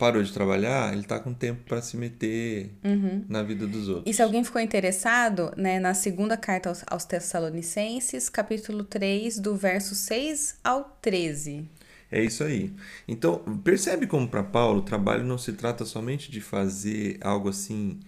parou 0.05 0.23
de 0.23 0.35
trabalhar, 0.35 0.93
ele 0.93 1.03
tá 1.05 1.19
com 1.19 1.33
tempo 1.33 1.63
para 1.65 1.81
se 1.81 1.97
meter 1.97 2.71
uhum. 2.85 3.25
na 3.27 3.43
vida 3.43 3.67
dos 3.67 3.89
outros. 3.89 4.05
E 4.07 4.13
se 4.13 4.21
alguém 4.21 4.45
ficou 4.45 4.61
interessado, 4.61 5.51
né, 5.57 5.81
na 5.81 5.95
segunda 5.95 6.37
carta 6.37 6.69
aos, 6.69 6.85
aos 6.87 7.07
Tessalonicenses, 7.07 8.29
capítulo 8.29 8.85
3, 8.85 9.39
do 9.39 9.57
verso 9.57 9.95
6 9.95 10.57
ao 10.63 10.99
13. 11.01 11.67
É 12.13 12.23
isso 12.23 12.45
aí. 12.45 12.71
Então, 13.09 13.39
percebe 13.65 14.07
como 14.07 14.29
para 14.29 14.43
Paulo 14.43 14.81
o 14.81 14.83
trabalho 14.83 15.25
não 15.25 15.39
se 15.39 15.55
trata 15.55 15.87
somente 15.87 16.31
de 16.31 16.43
fazer 16.43 17.17
algo 17.23 17.49
assim 17.49 17.99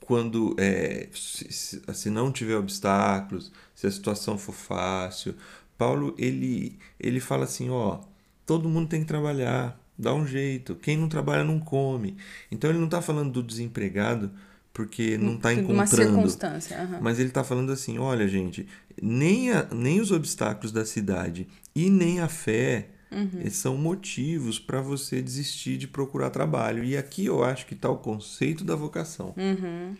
quando 0.00 0.56
é, 0.58 1.08
se, 1.14 1.80
se 1.80 2.10
não 2.10 2.32
tiver 2.32 2.56
obstáculos, 2.56 3.52
se 3.72 3.86
a 3.86 3.90
situação 3.90 4.36
for 4.36 4.52
fácil. 4.52 5.36
Paulo 5.78 6.12
ele 6.18 6.76
ele 6.98 7.20
fala 7.20 7.44
assim, 7.44 7.70
ó, 7.70 8.00
todo 8.44 8.68
mundo 8.68 8.88
tem 8.88 9.02
que 9.02 9.06
trabalhar, 9.06 9.78
dá 9.98 10.14
um 10.14 10.26
jeito. 10.26 10.74
Quem 10.74 10.96
não 10.96 11.08
trabalha 11.08 11.44
não 11.44 11.58
come. 11.58 12.16
Então 12.50 12.70
ele 12.70 12.78
não 12.78 12.86
está 12.86 13.00
falando 13.00 13.32
do 13.32 13.42
desempregado 13.42 14.30
porque 14.72 15.16
não 15.16 15.36
está 15.36 15.52
encontrando. 15.52 15.74
Uma 15.74 15.86
circunstância. 15.86 16.82
Uhum. 16.82 16.98
Mas 17.00 17.20
ele 17.20 17.28
está 17.28 17.44
falando 17.44 17.70
assim, 17.70 17.96
olha 17.98 18.26
gente, 18.26 18.66
nem, 19.00 19.52
a, 19.52 19.68
nem 19.72 20.00
os 20.00 20.10
obstáculos 20.10 20.72
da 20.72 20.84
cidade 20.84 21.46
e 21.74 21.88
nem 21.88 22.20
a 22.20 22.28
fé 22.28 22.88
uhum. 23.10 23.48
são 23.50 23.76
motivos 23.76 24.58
para 24.58 24.80
você 24.80 25.22
desistir 25.22 25.76
de 25.76 25.86
procurar 25.86 26.30
trabalho. 26.30 26.82
E 26.82 26.96
aqui 26.96 27.24
eu 27.26 27.44
acho 27.44 27.66
que 27.66 27.74
está 27.74 27.88
o 27.88 27.98
conceito 27.98 28.64
da 28.64 28.74
vocação. 28.74 29.32
Uhum. 29.36 29.94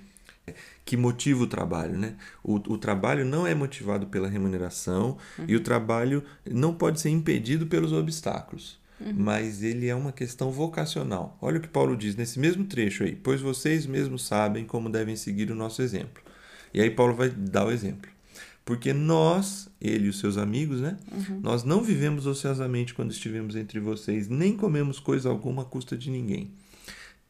Que 0.85 0.97
motiva 0.97 1.45
o 1.45 1.47
trabalho, 1.47 1.97
né? 1.97 2.17
O, 2.43 2.57
o 2.57 2.77
trabalho 2.77 3.25
não 3.25 3.47
é 3.47 3.55
motivado 3.55 4.09
pela 4.09 4.29
remuneração 4.29 5.17
e 5.49 5.57
o 5.57 5.61
trabalho 5.61 6.23
não 6.45 6.75
pode 6.75 7.01
ser 7.01 7.09
impedido 7.09 7.67
pelos 7.67 7.93
obstáculos. 7.93 8.79
Uhum. 9.01 9.13
Mas 9.17 9.63
ele 9.63 9.89
é 9.89 9.95
uma 9.95 10.13
questão 10.13 10.51
vocacional. 10.51 11.37
Olha 11.41 11.59
o 11.59 11.61
que 11.61 11.69
Paulo 11.69 11.97
diz 11.97 12.15
nesse 12.17 12.39
mesmo 12.39 12.65
trecho 12.65 13.05
aí. 13.05 13.17
Pois 13.17 13.41
vocês 13.41 13.87
mesmos 13.87 14.25
sabem 14.27 14.65
como 14.65 14.89
devem 14.89 15.17
seguir 15.17 15.51
o 15.51 15.55
nosso 15.55 15.83
exemplo. 15.83 16.23
E 16.73 16.81
aí 16.81 16.91
Paulo 16.91 17.15
vai 17.15 17.31
dar 17.31 17.67
o 17.67 17.71
exemplo. 17.71 18.11
Porque 18.65 18.93
nós, 18.93 19.69
ele 19.81 20.07
e 20.07 20.09
os 20.09 20.19
seus 20.19 20.39
amigos, 20.39 20.81
né? 20.81 20.97
Uhum. 21.13 21.41
Nós 21.43 21.65
não 21.65 21.83
vivemos 21.83 22.27
ociosamente 22.27 22.95
quando 22.95 23.11
estivemos 23.11 23.57
entre 23.57 23.79
vocês, 23.79 24.29
nem 24.29 24.57
comemos 24.57 24.99
coisa 24.99 25.29
alguma 25.29 25.63
à 25.63 25.65
custa 25.65 25.97
de 25.97 26.11
ninguém. 26.11 26.51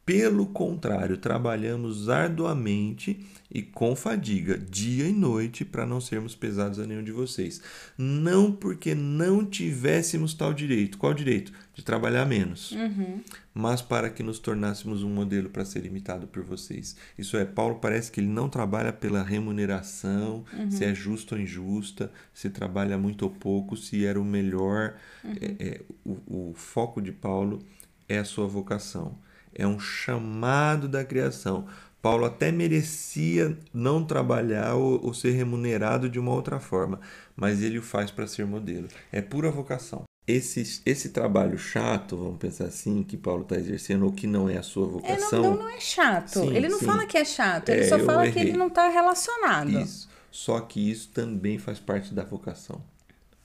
Pelo 0.04 0.44
contrário, 0.46 1.16
trabalhamos 1.16 2.10
arduamente 2.10 3.24
e 3.50 3.62
com 3.62 3.96
fadiga, 3.96 4.58
dia 4.58 5.08
e 5.08 5.12
noite, 5.12 5.64
para 5.64 5.86
não 5.86 5.98
sermos 5.98 6.34
pesados 6.34 6.78
a 6.78 6.86
nenhum 6.86 7.02
de 7.02 7.10
vocês. 7.10 7.62
Não 7.96 8.52
porque 8.52 8.94
não 8.94 9.46
tivéssemos 9.46 10.34
tal 10.34 10.52
direito. 10.52 10.98
Qual 10.98 11.14
direito? 11.14 11.52
De 11.74 11.82
trabalhar 11.82 12.26
menos. 12.26 12.72
Uhum. 12.72 13.22
Mas 13.54 13.80
para 13.80 14.10
que 14.10 14.22
nos 14.22 14.38
tornássemos 14.38 15.02
um 15.02 15.08
modelo 15.08 15.48
para 15.48 15.64
ser 15.64 15.86
imitado 15.86 16.26
por 16.26 16.42
vocês. 16.42 16.94
Isso 17.16 17.38
é, 17.38 17.46
Paulo 17.46 17.76
parece 17.76 18.12
que 18.12 18.20
ele 18.20 18.28
não 18.28 18.50
trabalha 18.50 18.92
pela 18.92 19.22
remuneração, 19.22 20.44
uhum. 20.52 20.70
se 20.70 20.84
é 20.84 20.94
justa 20.94 21.34
ou 21.34 21.40
injusta, 21.40 22.12
se 22.34 22.50
trabalha 22.50 22.98
muito 22.98 23.22
ou 23.22 23.30
pouco, 23.30 23.74
se 23.74 24.04
era 24.04 24.20
o 24.20 24.24
melhor. 24.24 24.96
Uhum. 25.24 25.32
É, 25.40 25.66
é, 25.66 25.80
o, 26.04 26.50
o 26.50 26.54
foco 26.54 27.00
de 27.00 27.10
Paulo 27.10 27.64
é 28.06 28.18
a 28.18 28.24
sua 28.24 28.46
vocação 28.46 29.16
é 29.54 29.66
um 29.66 29.78
chamado 29.78 30.88
da 30.88 31.04
criação. 31.04 31.66
Paulo 32.02 32.26
até 32.26 32.52
merecia 32.52 33.56
não 33.72 34.04
trabalhar 34.04 34.74
ou, 34.74 35.02
ou 35.02 35.14
ser 35.14 35.30
remunerado 35.30 36.08
de 36.08 36.18
uma 36.18 36.32
outra 36.32 36.60
forma, 36.60 37.00
mas 37.34 37.62
ele 37.62 37.78
o 37.78 37.82
faz 37.82 38.10
para 38.10 38.26
ser 38.26 38.44
modelo. 38.44 38.88
É 39.10 39.22
pura 39.22 39.50
vocação. 39.50 40.02
Esse, 40.26 40.82
esse 40.84 41.10
trabalho 41.10 41.58
chato, 41.58 42.16
vamos 42.16 42.38
pensar 42.38 42.64
assim, 42.64 43.02
que 43.02 43.16
Paulo 43.16 43.42
está 43.42 43.56
exercendo, 43.56 44.04
ou 44.04 44.12
que 44.12 44.26
não 44.26 44.48
é 44.48 44.56
a 44.56 44.62
sua 44.62 44.86
vocação. 44.86 45.38
É, 45.38 45.42
não, 45.42 45.50
não, 45.56 45.62
não, 45.62 45.68
é 45.68 45.80
chato. 45.80 46.40
Sim, 46.40 46.54
ele 46.54 46.68
não 46.68 46.78
sim. 46.78 46.86
fala 46.86 47.06
que 47.06 47.16
é 47.16 47.24
chato, 47.24 47.68
ele 47.68 47.82
é, 47.82 47.88
só 47.88 47.98
fala 47.98 48.26
errei. 48.26 48.32
que 48.32 48.48
ele 48.50 48.58
não 48.58 48.68
está 48.68 48.88
relacionado. 48.88 49.70
Isso. 49.70 50.08
Só 50.30 50.60
que 50.60 50.90
isso 50.90 51.10
também 51.10 51.58
faz 51.58 51.78
parte 51.78 52.12
da 52.12 52.24
vocação. 52.24 52.82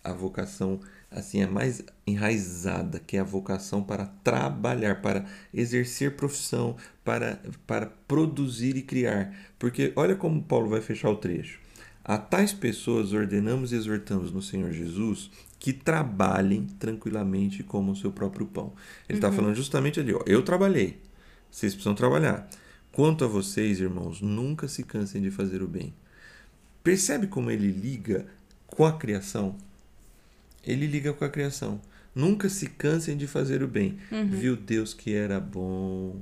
A 0.03 0.11
vocação 0.11 0.79
assim 1.11 1.41
é 1.41 1.47
mais 1.47 1.83
enraizada, 2.05 2.99
que 2.99 3.17
é 3.17 3.19
a 3.19 3.23
vocação 3.23 3.81
para 3.83 4.05
trabalhar, 4.23 5.01
para 5.01 5.25
exercer 5.53 6.15
profissão, 6.15 6.75
para, 7.03 7.41
para 7.65 7.87
produzir 8.07 8.77
e 8.77 8.81
criar. 8.81 9.33
Porque 9.57 9.91
olha 9.95 10.15
como 10.15 10.43
Paulo 10.43 10.69
vai 10.69 10.81
fechar 10.81 11.09
o 11.09 11.15
trecho. 11.15 11.59
A 12.03 12.17
tais 12.17 12.53
pessoas 12.53 13.13
ordenamos 13.13 13.71
e 13.71 13.75
exortamos 13.75 14.31
no 14.31 14.41
Senhor 14.41 14.71
Jesus 14.71 15.29
que 15.59 15.73
trabalhem 15.73 16.65
tranquilamente 16.79 17.63
como 17.63 17.91
o 17.91 17.95
seu 17.95 18.11
próprio 18.11 18.45
pão. 18.45 18.73
Ele 19.07 19.17
está 19.17 19.27
uhum. 19.29 19.35
falando 19.35 19.55
justamente 19.55 19.99
ali, 19.99 20.13
ó, 20.13 20.21
eu 20.25 20.41
trabalhei, 20.41 20.99
vocês 21.51 21.73
precisam 21.73 21.93
trabalhar. 21.93 22.49
Quanto 22.91 23.23
a 23.23 23.27
vocês, 23.27 23.79
irmãos, 23.79 24.21
nunca 24.21 24.67
se 24.67 24.83
cansem 24.83 25.21
de 25.21 25.29
fazer 25.29 25.61
o 25.61 25.67
bem. 25.67 25.93
Percebe 26.83 27.27
como 27.27 27.51
ele 27.51 27.71
liga 27.71 28.25
com 28.65 28.85
a 28.85 28.93
criação? 28.93 29.55
Ele 30.65 30.87
liga 30.87 31.13
com 31.13 31.25
a 31.25 31.29
criação. 31.29 31.81
Nunca 32.13 32.49
se 32.49 32.67
cansem 32.67 33.15
de 33.15 33.27
fazer 33.27 33.61
o 33.63 33.67
bem. 33.67 33.97
Uhum. 34.11 34.27
Viu 34.27 34.55
Deus 34.55 34.93
que 34.93 35.13
era 35.13 35.39
bom, 35.39 36.21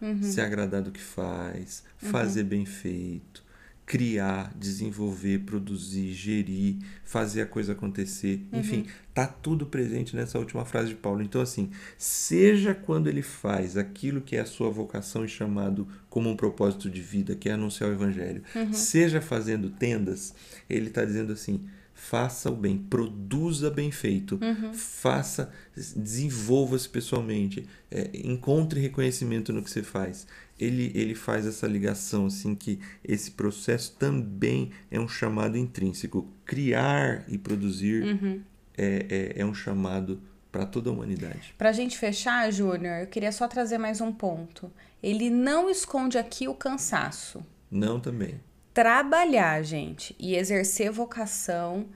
uhum. 0.00 0.22
se 0.22 0.40
agradar 0.40 0.82
do 0.82 0.90
que 0.90 1.00
faz, 1.00 1.84
uhum. 2.02 2.10
fazer 2.10 2.44
bem 2.44 2.66
feito, 2.66 3.44
criar, 3.86 4.52
desenvolver, 4.56 5.40
produzir, 5.40 6.12
gerir, 6.12 6.76
fazer 7.04 7.42
a 7.42 7.46
coisa 7.46 7.72
acontecer. 7.72 8.46
Uhum. 8.52 8.60
Enfim, 8.60 8.86
tá 9.14 9.26
tudo 9.26 9.66
presente 9.66 10.14
nessa 10.14 10.38
última 10.38 10.64
frase 10.64 10.90
de 10.90 10.94
Paulo. 10.96 11.22
Então, 11.22 11.40
assim, 11.40 11.70
seja 11.96 12.74
quando 12.74 13.08
ele 13.08 13.22
faz 13.22 13.76
aquilo 13.76 14.20
que 14.20 14.36
é 14.36 14.40
a 14.40 14.46
sua 14.46 14.70
vocação 14.70 15.24
e 15.24 15.28
chamado 15.28 15.88
como 16.08 16.28
um 16.28 16.36
propósito 16.36 16.90
de 16.90 17.00
vida, 17.00 17.34
que 17.34 17.48
é 17.48 17.52
anunciar 17.52 17.90
o 17.90 17.92
evangelho, 17.92 18.42
uhum. 18.54 18.72
seja 18.72 19.20
fazendo 19.20 19.70
tendas, 19.70 20.34
ele 20.68 20.88
está 20.88 21.04
dizendo 21.04 21.32
assim 21.32 21.60
faça 22.00 22.50
o 22.50 22.56
bem, 22.56 22.78
produza 22.78 23.70
bem 23.70 23.92
feito, 23.92 24.40
uhum. 24.42 24.72
faça, 24.72 25.52
desenvolva-se 25.94 26.88
pessoalmente, 26.88 27.68
é, 27.90 28.10
encontre 28.24 28.80
reconhecimento 28.80 29.52
no 29.52 29.62
que 29.62 29.70
você 29.70 29.82
faz. 29.82 30.26
Ele, 30.58 30.90
ele 30.94 31.14
faz 31.14 31.46
essa 31.46 31.66
ligação, 31.66 32.26
assim, 32.26 32.54
que 32.54 32.80
esse 33.04 33.32
processo 33.32 33.94
também 33.98 34.70
é 34.90 34.98
um 34.98 35.06
chamado 35.06 35.58
intrínseco. 35.58 36.26
Criar 36.44 37.24
e 37.28 37.36
produzir 37.36 38.02
uhum. 38.02 38.42
é, 38.76 39.34
é, 39.36 39.42
é 39.42 39.44
um 39.44 39.54
chamado 39.54 40.22
para 40.50 40.64
toda 40.64 40.88
a 40.88 40.92
humanidade. 40.92 41.54
Para 41.56 41.68
a 41.68 41.72
gente 41.72 41.98
fechar, 41.98 42.50
Júnior, 42.50 43.02
eu 43.02 43.06
queria 43.06 43.30
só 43.30 43.46
trazer 43.46 43.78
mais 43.78 44.00
um 44.00 44.10
ponto. 44.10 44.72
Ele 45.02 45.30
não 45.30 45.70
esconde 45.70 46.18
aqui 46.18 46.48
o 46.48 46.54
cansaço. 46.54 47.44
Não 47.70 48.00
também 48.00 48.40
trabalhar, 48.80 49.62
gente, 49.62 50.16
e 50.18 50.34
exercer 50.34 50.90
vocação 50.90 51.90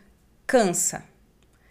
cansa. 0.46 1.02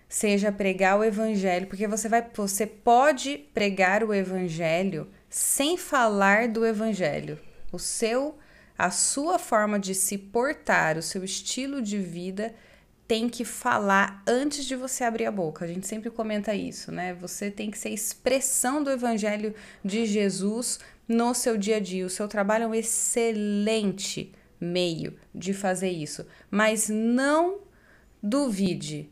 Seja 0.10 0.52
pregar 0.52 0.98
o 0.98 1.04
evangelho, 1.04 1.68
porque 1.68 1.88
você 1.88 2.10
vai, 2.10 2.28
você 2.34 2.66
pode 2.66 3.38
pregar 3.54 4.04
o 4.04 4.12
evangelho 4.12 5.08
sem 5.30 5.78
falar 5.78 6.48
do 6.48 6.66
evangelho. 6.66 7.38
O 7.72 7.78
seu, 7.78 8.40
a 8.76 8.90
sua 8.90 9.38
forma 9.38 9.80
de 9.80 9.94
se 9.94 10.18
portar, 10.18 10.98
o 10.98 11.04
seu 11.04 11.24
estilo 11.24 11.80
de 11.80 12.00
vida 12.00 12.56
tem 13.08 13.30
que 13.30 13.46
falar 13.46 14.24
antes 14.26 14.66
de 14.66 14.76
você 14.76 15.04
abrir 15.04 15.28
a 15.28 15.32
boca. 15.32 15.64
A 15.64 15.68
gente 15.68 15.86
sempre 15.86 16.10
comenta 16.10 16.56
isso, 16.56 16.92
né? 16.92 17.14
Você 17.22 17.52
tem 17.52 17.70
que 17.70 17.78
ser 17.78 17.90
expressão 17.90 18.84
do 18.84 18.90
evangelho 18.90 19.54
de 19.86 20.08
Jesus 20.08 20.80
no 21.08 21.36
seu 21.36 21.56
dia 21.56 21.78
a 21.78 21.80
dia. 21.80 22.04
O 22.04 22.10
seu 22.10 22.28
trabalho 22.28 22.64
é 22.64 22.68
um 22.68 22.74
excelente 22.74 24.34
meio 24.64 25.16
de 25.34 25.54
fazer 25.54 25.90
isso, 25.90 26.26
mas 26.50 26.90
não 26.90 27.60
duvide, 28.22 29.10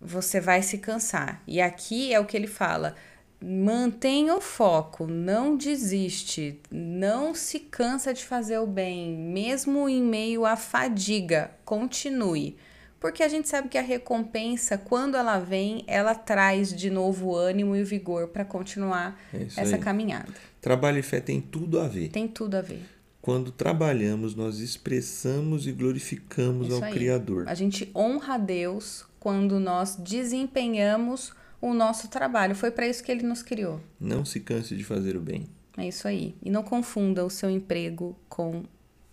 você 0.00 0.40
vai 0.40 0.62
se 0.62 0.78
cansar. 0.78 1.42
E 1.46 1.60
aqui 1.60 2.14
é 2.14 2.20
o 2.20 2.24
que 2.24 2.36
ele 2.36 2.46
fala: 2.46 2.94
mantenha 3.40 4.36
o 4.36 4.40
foco, 4.40 5.06
não 5.06 5.56
desiste, 5.56 6.60
não 6.70 7.34
se 7.34 7.58
cansa 7.58 8.14
de 8.14 8.24
fazer 8.24 8.58
o 8.58 8.66
bem, 8.66 9.16
mesmo 9.16 9.88
em 9.88 10.02
meio 10.02 10.46
à 10.46 10.56
fadiga, 10.56 11.50
continue. 11.64 12.56
Porque 13.00 13.24
a 13.24 13.28
gente 13.28 13.48
sabe 13.48 13.68
que 13.68 13.76
a 13.76 13.82
recompensa, 13.82 14.78
quando 14.78 15.16
ela 15.16 15.40
vem, 15.40 15.82
ela 15.88 16.14
traz 16.14 16.72
de 16.72 16.88
novo 16.88 17.34
ânimo 17.34 17.74
e 17.74 17.82
vigor 17.82 18.28
para 18.28 18.44
continuar 18.44 19.20
é 19.34 19.42
essa 19.56 19.74
aí. 19.74 19.82
caminhada. 19.82 20.32
Trabalho 20.60 20.98
e 20.98 21.02
fé 21.02 21.20
tem 21.20 21.40
tudo 21.40 21.80
a 21.80 21.88
ver. 21.88 22.10
Tem 22.10 22.28
tudo 22.28 22.56
a 22.56 22.60
ver. 22.60 22.80
Quando 23.22 23.52
trabalhamos, 23.52 24.34
nós 24.34 24.58
expressamos 24.58 25.68
e 25.68 25.72
glorificamos 25.72 26.66
Isso 26.66 26.76
ao 26.76 26.82
aí. 26.82 26.92
Criador. 26.92 27.48
A 27.48 27.54
gente 27.54 27.88
honra 27.94 28.34
a 28.34 28.38
Deus 28.38 29.06
quando 29.20 29.60
nós 29.60 29.94
desempenhamos 29.94 31.32
o 31.60 31.72
nosso 31.72 32.08
trabalho. 32.08 32.56
Foi 32.56 32.72
para 32.72 32.88
isso 32.88 33.04
que 33.04 33.12
ele 33.12 33.22
nos 33.22 33.40
criou. 33.40 33.80
Não 34.00 34.24
se 34.24 34.40
canse 34.40 34.74
de 34.76 34.82
fazer 34.82 35.16
o 35.16 35.20
bem. 35.20 35.46
É 35.78 35.86
isso 35.86 36.08
aí. 36.08 36.34
E 36.42 36.50
não 36.50 36.64
confunda 36.64 37.24
o 37.24 37.30
seu 37.30 37.48
emprego 37.48 38.16
com 38.28 38.64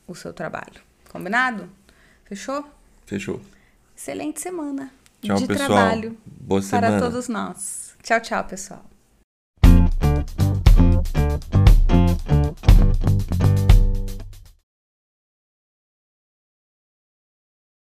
o 0.08 0.16
seu 0.16 0.34
trabalho. 0.34 0.82
Combinado? 1.10 1.70
Fechou? 2.26 2.66
Fechou. 3.06 3.40
Excelente 3.96 4.42
semana 4.42 4.92
Tchau, 5.22 5.38
de 5.38 5.46
pessoal. 5.46 5.68
trabalho 5.68 6.18
Boa 6.26 6.62
para 6.62 6.88
semana. 6.88 7.00
todos 7.00 7.28
nós. 7.28 7.96
Tchau, 8.02 8.20
tchau, 8.20 8.44
pessoal. 8.44 8.90